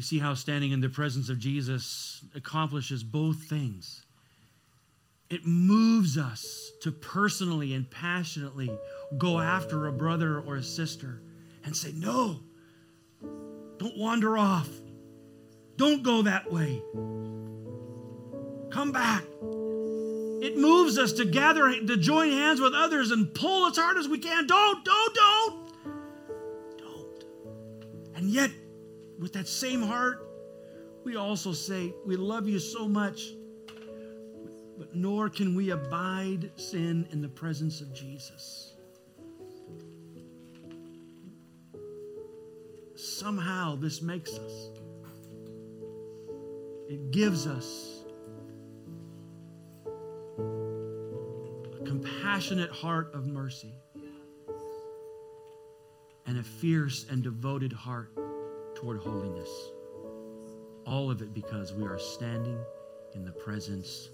see 0.05 0.19
how 0.19 0.33
standing 0.33 0.71
in 0.71 0.81
the 0.81 0.89
presence 0.89 1.29
of 1.29 1.39
Jesus 1.39 2.23
accomplishes 2.35 3.03
both 3.03 3.37
things. 3.43 4.05
It 5.29 5.45
moves 5.45 6.17
us 6.17 6.71
to 6.81 6.91
personally 6.91 7.73
and 7.73 7.89
passionately 7.89 8.69
go 9.17 9.39
after 9.39 9.87
a 9.87 9.91
brother 9.91 10.39
or 10.39 10.57
a 10.57 10.63
sister 10.63 11.21
and 11.63 11.75
say, 11.75 11.91
No, 11.93 12.39
don't 13.79 13.97
wander 13.97 14.37
off. 14.37 14.69
Don't 15.77 16.03
go 16.03 16.21
that 16.21 16.51
way. 16.51 16.81
Come 18.71 18.91
back. 18.91 19.23
It 20.41 20.57
moves 20.57 20.97
us 20.99 21.13
to 21.13 21.25
gather, 21.25 21.71
to 21.71 21.97
join 21.97 22.31
hands 22.31 22.61
with 22.61 22.73
others 22.73 23.11
and 23.11 23.33
pull 23.33 23.67
as 23.67 23.77
hard 23.77 23.97
as 23.97 24.07
we 24.07 24.19
can. 24.19 24.45
Don't, 24.45 24.85
don't, 24.85 25.15
don't. 25.15 25.71
Don't. 26.77 27.25
And 28.15 28.29
yet, 28.29 28.51
with 29.19 29.33
that 29.33 29.47
same 29.47 29.81
heart, 29.81 30.27
we 31.03 31.15
also 31.15 31.53
say, 31.53 31.93
We 32.05 32.15
love 32.15 32.47
you 32.47 32.59
so 32.59 32.87
much, 32.87 33.21
but 34.77 34.95
nor 34.95 35.29
can 35.29 35.55
we 35.55 35.69
abide 35.69 36.51
sin 36.59 37.07
in 37.11 37.21
the 37.21 37.29
presence 37.29 37.81
of 37.81 37.93
Jesus. 37.93 38.73
Somehow, 42.95 43.75
this 43.75 44.01
makes 44.01 44.31
us, 44.37 44.69
it 46.89 47.11
gives 47.11 47.45
us 47.45 48.03
a 50.37 51.85
compassionate 51.85 52.71
heart 52.71 53.13
of 53.13 53.27
mercy 53.27 53.73
and 56.25 56.39
a 56.39 56.43
fierce 56.43 57.05
and 57.09 57.21
devoted 57.21 57.71
heart 57.71 58.11
toward 58.75 58.99
holiness. 58.99 59.49
All 60.85 61.09
of 61.09 61.21
it 61.21 61.33
because 61.33 61.73
we 61.73 61.83
are 61.83 61.97
standing 61.97 62.59
in 63.15 63.23
the 63.23 63.31
presence 63.31 64.09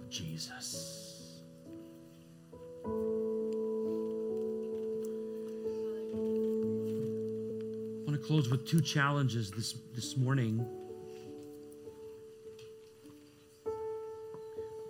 of 0.00 0.08
Jesus. 0.08 1.42
I 2.84 2.88
want 8.06 8.12
to 8.12 8.26
close 8.26 8.48
with 8.48 8.66
two 8.66 8.80
challenges 8.80 9.50
this, 9.50 9.74
this 9.94 10.16
morning. 10.16 10.64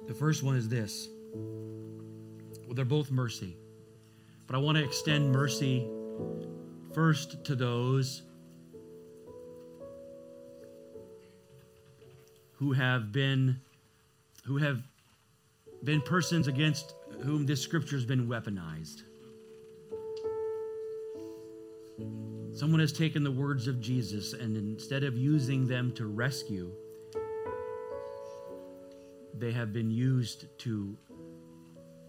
The 0.07 0.15
first 0.15 0.43
one 0.43 0.55
is 0.55 0.69
this. 0.69 1.09
Well, 1.33 2.75
they're 2.75 2.85
both 2.85 3.11
mercy. 3.11 3.57
But 4.47 4.57
I 4.57 4.59
want 4.59 4.77
to 4.77 4.85
extend 4.85 5.33
mercy 5.33 5.89
first 6.93 7.45
to 7.47 7.57
those 7.57 8.23
who 12.57 12.73
have 12.73 13.13
been 13.13 13.61
who 14.45 14.59
have 14.59 14.83
been 15.83 16.01
persons 16.01 16.49
against 16.49 16.95
whom 17.23 17.47
this 17.47 17.61
scripture 17.61 17.97
has 17.97 18.05
been 18.05 18.27
weaponized. 18.27 19.03
Someone 22.55 22.81
has 22.81 22.93
taken 22.93 23.25
the 23.25 23.33
words 23.33 23.67
of 23.67 23.81
Jesus 23.81 24.33
and 24.33 24.57
instead 24.57 25.03
of 25.03 25.17
using 25.17 25.67
them 25.67 25.93
to 25.93 26.07
rescue, 26.07 26.71
they 29.37 29.51
have 29.51 29.73
been 29.73 29.91
used 29.91 30.47
to 30.59 30.97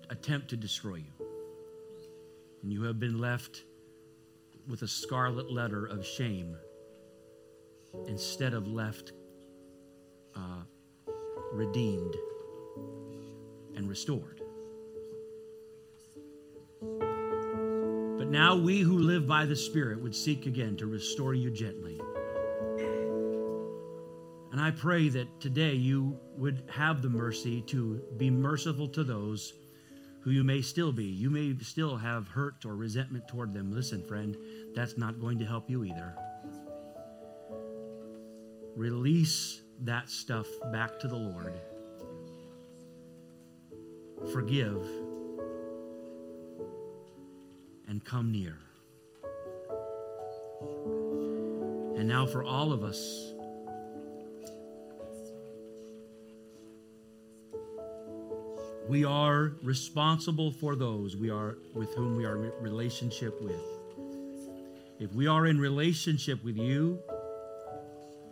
attempt 0.09 0.49
to 0.49 0.57
destroy 0.57 0.97
you. 0.97 1.27
And 2.61 2.71
you 2.71 2.83
have 2.83 2.99
been 2.99 3.19
left 3.19 3.63
with 4.67 4.83
a 4.83 4.87
scarlet 4.87 5.51
letter 5.51 5.85
of 5.85 6.05
shame 6.05 6.55
instead 8.07 8.53
of 8.53 8.67
left 8.67 9.13
uh, 10.35 10.63
redeemed 11.51 12.15
and 13.75 13.89
restored. 13.89 14.41
But 18.17 18.29
now 18.29 18.55
we 18.55 18.79
who 18.79 18.97
live 18.97 19.27
by 19.27 19.45
the 19.45 19.55
Spirit 19.55 20.01
would 20.01 20.15
seek 20.15 20.45
again 20.45 20.77
to 20.77 20.87
restore 20.87 21.33
you 21.33 21.51
gently. 21.51 21.99
And 24.51 24.61
I 24.61 24.71
pray 24.71 25.09
that 25.09 25.41
today 25.41 25.73
you 25.73 26.17
would 26.37 26.63
have 26.69 27.01
the 27.01 27.09
mercy 27.09 27.61
to 27.63 28.01
be 28.17 28.29
merciful 28.29 28.87
to 28.89 29.03
those 29.03 29.53
who 30.21 30.31
you 30.31 30.43
may 30.43 30.61
still 30.61 30.91
be. 30.91 31.03
You 31.03 31.29
may 31.29 31.55
still 31.61 31.97
have 31.97 32.27
hurt 32.29 32.65
or 32.65 32.75
resentment 32.75 33.27
toward 33.27 33.53
them. 33.53 33.71
Listen, 33.71 34.01
friend, 34.01 34.35
that's 34.73 34.97
not 34.97 35.19
going 35.19 35.37
to 35.39 35.45
help 35.45 35.69
you 35.69 35.83
either. 35.83 36.15
Release 38.75 39.61
that 39.81 40.09
stuff 40.09 40.47
back 40.71 40.99
to 40.99 41.07
the 41.07 41.15
Lord. 41.15 41.53
Forgive 44.31 44.81
and 47.87 48.03
come 48.03 48.31
near. 48.31 48.57
And 51.97 52.07
now, 52.07 52.25
for 52.25 52.43
all 52.43 52.73
of 52.73 52.83
us, 52.83 53.33
we 58.87 59.03
are 59.03 59.53
responsible 59.63 60.51
for 60.51 60.75
those 60.75 61.15
we 61.15 61.29
are 61.29 61.57
with 61.73 61.93
whom 61.95 62.15
we 62.15 62.25
are 62.25 62.35
in 62.35 62.51
relationship 62.61 63.41
with. 63.41 63.61
If 64.99 65.13
we 65.13 65.27
are 65.27 65.47
in 65.47 65.59
relationship 65.59 66.43
with 66.43 66.57
you, 66.57 66.99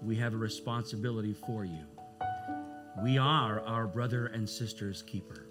we 0.03 0.15
have 0.17 0.33
a 0.33 0.37
responsibility 0.37 1.33
for 1.33 1.63
you. 1.63 1.85
We 3.01 3.17
are 3.17 3.61
our 3.61 3.87
brother 3.87 4.27
and 4.27 4.47
sister's 4.47 5.01
keeper. 5.01 5.45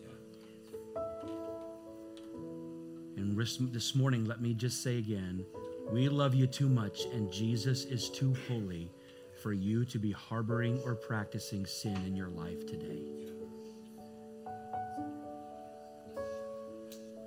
And 3.16 3.36
this 3.36 3.94
morning, 3.94 4.24
let 4.24 4.40
me 4.40 4.54
just 4.54 4.82
say 4.82 4.98
again 4.98 5.44
we 5.90 6.08
love 6.08 6.34
you 6.34 6.46
too 6.46 6.68
much, 6.68 7.04
and 7.12 7.30
Jesus 7.30 7.84
is 7.84 8.08
too 8.08 8.34
holy 8.48 8.90
for 9.42 9.52
you 9.52 9.84
to 9.86 9.98
be 9.98 10.12
harboring 10.12 10.80
or 10.84 10.94
practicing 10.94 11.66
sin 11.66 11.96
in 12.06 12.16
your 12.16 12.28
life 12.28 12.66
today. 12.66 13.02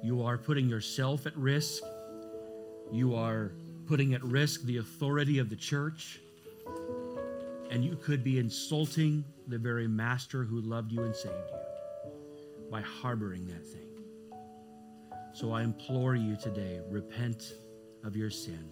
You 0.01 0.23
are 0.23 0.38
putting 0.38 0.67
yourself 0.67 1.26
at 1.26 1.36
risk. 1.36 1.84
You 2.91 3.15
are 3.15 3.51
putting 3.86 4.13
at 4.13 4.23
risk 4.23 4.61
the 4.63 4.78
authority 4.78 5.39
of 5.39 5.49
the 5.49 5.55
church. 5.55 6.19
And 7.70 7.84
you 7.84 7.95
could 7.95 8.24
be 8.24 8.39
insulting 8.39 9.26
the 9.47 9.57
very 9.57 9.88
master 9.88 10.43
who 10.43 10.61
loved 10.61 10.91
you 10.91 11.03
and 11.03 11.16
saved 11.16 11.34
you 11.34 12.11
by 12.72 12.82
harboring 12.82 13.47
that 13.47 13.66
thing. 13.66 13.82
So 15.34 15.51
I 15.51 15.63
implore 15.63 16.16
you 16.16 16.38
today 16.38 16.80
repent 16.89 17.53
of 18.03 18.16
your 18.16 18.30
sin, 18.30 18.70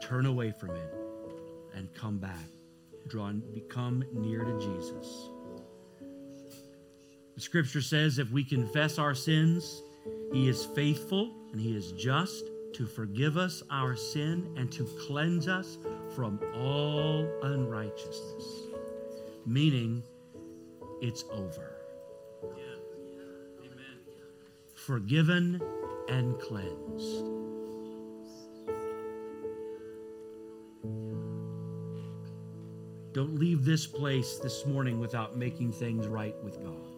turn 0.00 0.26
away 0.26 0.50
from 0.50 0.70
it, 0.70 0.94
and 1.74 1.92
come 1.94 2.18
back. 2.18 2.48
Draw, 3.08 3.32
become 3.54 4.04
near 4.12 4.42
to 4.42 4.58
Jesus. 4.58 5.30
The 7.36 7.40
scripture 7.40 7.82
says 7.82 8.18
if 8.18 8.30
we 8.30 8.42
confess 8.42 8.98
our 8.98 9.14
sins, 9.14 9.82
he 10.32 10.48
is 10.48 10.64
faithful 10.74 11.32
and 11.52 11.60
he 11.60 11.76
is 11.76 11.92
just 11.92 12.44
to 12.76 12.84
forgive 12.84 13.38
us 13.38 13.62
our 13.70 13.96
sin 13.96 14.52
and 14.58 14.70
to 14.70 14.84
cleanse 15.06 15.48
us 15.48 15.78
from 16.14 16.38
all 16.54 17.26
unrighteousness. 17.42 18.44
Meaning, 19.46 20.02
it's 21.00 21.24
over. 21.32 21.78
Yeah. 22.42 22.64
Amen. 23.60 23.98
Forgiven 24.74 25.62
and 26.10 26.38
cleansed. 26.38 27.24
Don't 33.14 33.38
leave 33.38 33.64
this 33.64 33.86
place 33.86 34.36
this 34.36 34.66
morning 34.66 35.00
without 35.00 35.38
making 35.38 35.72
things 35.72 36.06
right 36.06 36.34
with 36.44 36.62
God. 36.62 36.95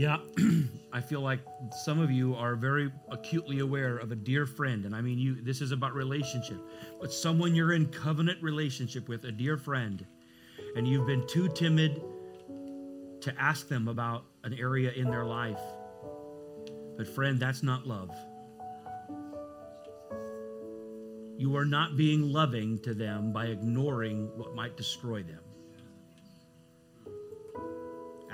Yeah, 0.00 0.16
I 0.94 1.02
feel 1.02 1.20
like 1.20 1.40
some 1.84 2.00
of 2.00 2.10
you 2.10 2.34
are 2.34 2.56
very 2.56 2.90
acutely 3.10 3.58
aware 3.58 3.98
of 3.98 4.12
a 4.12 4.16
dear 4.16 4.46
friend, 4.46 4.86
and 4.86 4.96
I 4.96 5.02
mean 5.02 5.18
you 5.18 5.42
this 5.42 5.60
is 5.60 5.72
about 5.72 5.92
relationship, 5.92 6.56
but 6.98 7.12
someone 7.12 7.54
you're 7.54 7.74
in 7.74 7.84
covenant 7.84 8.42
relationship 8.42 9.10
with, 9.10 9.26
a 9.26 9.30
dear 9.30 9.58
friend, 9.58 10.06
and 10.74 10.88
you've 10.88 11.06
been 11.06 11.26
too 11.26 11.50
timid 11.50 12.00
to 13.20 13.34
ask 13.38 13.68
them 13.68 13.88
about 13.88 14.24
an 14.42 14.54
area 14.54 14.90
in 14.92 15.10
their 15.10 15.26
life. 15.26 15.60
But 16.96 17.06
friend, 17.06 17.38
that's 17.38 17.62
not 17.62 17.86
love. 17.86 18.16
You 21.36 21.54
are 21.56 21.66
not 21.66 21.98
being 21.98 22.22
loving 22.22 22.78
to 22.84 22.94
them 22.94 23.34
by 23.34 23.48
ignoring 23.48 24.30
what 24.34 24.54
might 24.54 24.78
destroy 24.78 25.22
them. 25.22 25.49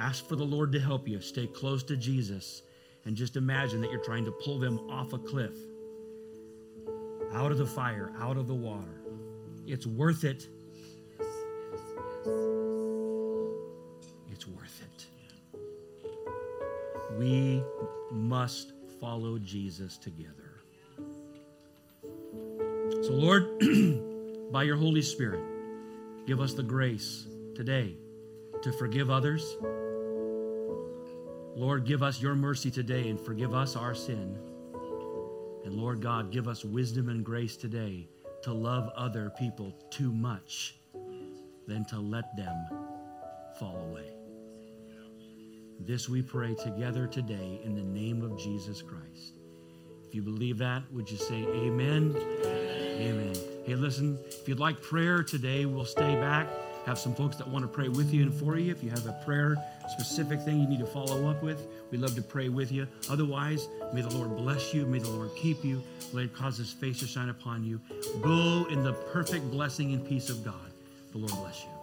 Ask 0.06 0.28
for 0.28 0.36
the 0.36 0.44
Lord 0.44 0.70
to 0.70 0.78
help 0.78 1.08
you. 1.08 1.20
Stay 1.20 1.48
close 1.48 1.82
to 1.82 1.96
Jesus. 1.96 2.62
And 3.06 3.16
just 3.16 3.34
imagine 3.34 3.80
that 3.80 3.90
you're 3.90 4.04
trying 4.04 4.24
to 4.24 4.30
pull 4.30 4.56
them 4.56 4.78
off 4.88 5.12
a 5.12 5.18
cliff, 5.18 5.56
out 7.32 7.50
of 7.50 7.58
the 7.58 7.66
fire, 7.66 8.12
out 8.20 8.36
of 8.36 8.46
the 8.46 8.54
water. 8.54 9.02
It's 9.66 9.84
worth 9.84 10.22
it. 10.22 10.46
It's 14.30 14.46
worth 14.46 14.80
it. 14.80 15.06
We 17.18 17.64
must 18.12 18.74
follow 19.00 19.40
Jesus 19.40 19.98
together. 19.98 20.62
So, 23.02 23.10
Lord, 23.10 23.58
by 24.52 24.62
your 24.62 24.76
Holy 24.76 25.02
Spirit, 25.02 25.42
give 26.28 26.40
us 26.40 26.54
the 26.54 26.62
grace 26.62 27.26
today 27.56 27.96
to 28.62 28.70
forgive 28.70 29.10
others 29.10 29.56
Lord, 31.56 31.86
give 31.86 32.02
us 32.02 32.20
your 32.20 32.34
mercy 32.34 32.70
today 32.70 33.08
and 33.08 33.18
forgive 33.18 33.54
us 33.54 33.76
our 33.76 33.94
sin. 33.94 34.36
And 35.64 35.72
Lord 35.72 36.02
God, 36.02 36.30
give 36.30 36.48
us 36.48 36.66
wisdom 36.66 37.08
and 37.08 37.24
grace 37.24 37.56
today 37.56 38.06
to 38.42 38.52
love 38.52 38.90
other 38.94 39.32
people 39.38 39.74
too 39.90 40.12
much 40.12 40.74
than 41.66 41.86
to 41.86 41.98
let 41.98 42.36
them 42.36 42.54
fall 43.58 43.78
away. 43.90 44.12
This 45.80 46.10
we 46.10 46.20
pray 46.20 46.54
together 46.54 47.06
today 47.06 47.62
in 47.64 47.74
the 47.74 47.82
name 47.82 48.20
of 48.22 48.38
Jesus 48.38 48.82
Christ. 48.82 49.38
If 50.06 50.14
you 50.14 50.20
believe 50.20 50.58
that, 50.58 50.82
would 50.92 51.10
you 51.10 51.16
say 51.16 51.42
amen? 51.42 52.14
Amen. 52.14 53.00
amen. 53.00 53.34
Hey, 53.64 53.76
listen, 53.76 54.18
if 54.26 54.46
you'd 54.46 54.60
like 54.60 54.82
prayer 54.82 55.22
today, 55.22 55.64
we'll 55.64 55.86
stay 55.86 56.16
back 56.16 56.48
have 56.86 56.98
some 56.98 57.14
folks 57.14 57.36
that 57.36 57.48
want 57.48 57.64
to 57.64 57.68
pray 57.68 57.88
with 57.88 58.14
you 58.14 58.22
and 58.22 58.32
for 58.32 58.56
you. 58.56 58.70
If 58.70 58.82
you 58.82 58.90
have 58.90 59.06
a 59.06 59.12
prayer 59.24 59.56
specific 59.88 60.40
thing 60.40 60.60
you 60.60 60.68
need 60.68 60.78
to 60.78 60.86
follow 60.86 61.28
up 61.28 61.42
with, 61.42 61.66
we'd 61.90 62.00
love 62.00 62.14
to 62.14 62.22
pray 62.22 62.48
with 62.48 62.70
you. 62.70 62.86
Otherwise, 63.10 63.68
may 63.92 64.02
the 64.02 64.16
Lord 64.16 64.36
bless 64.36 64.72
you. 64.72 64.86
May 64.86 65.00
the 65.00 65.10
Lord 65.10 65.30
keep 65.36 65.64
you. 65.64 65.82
May 66.12 66.22
He 66.22 66.28
cause 66.28 66.56
His 66.56 66.72
face 66.72 67.00
to 67.00 67.06
shine 67.06 67.28
upon 67.28 67.64
you. 67.64 67.80
Go 68.22 68.66
in 68.70 68.84
the 68.84 68.92
perfect 69.12 69.50
blessing 69.50 69.92
and 69.92 70.06
peace 70.06 70.30
of 70.30 70.44
God. 70.44 70.54
The 71.12 71.18
Lord 71.18 71.32
bless 71.32 71.64
you. 71.64 71.75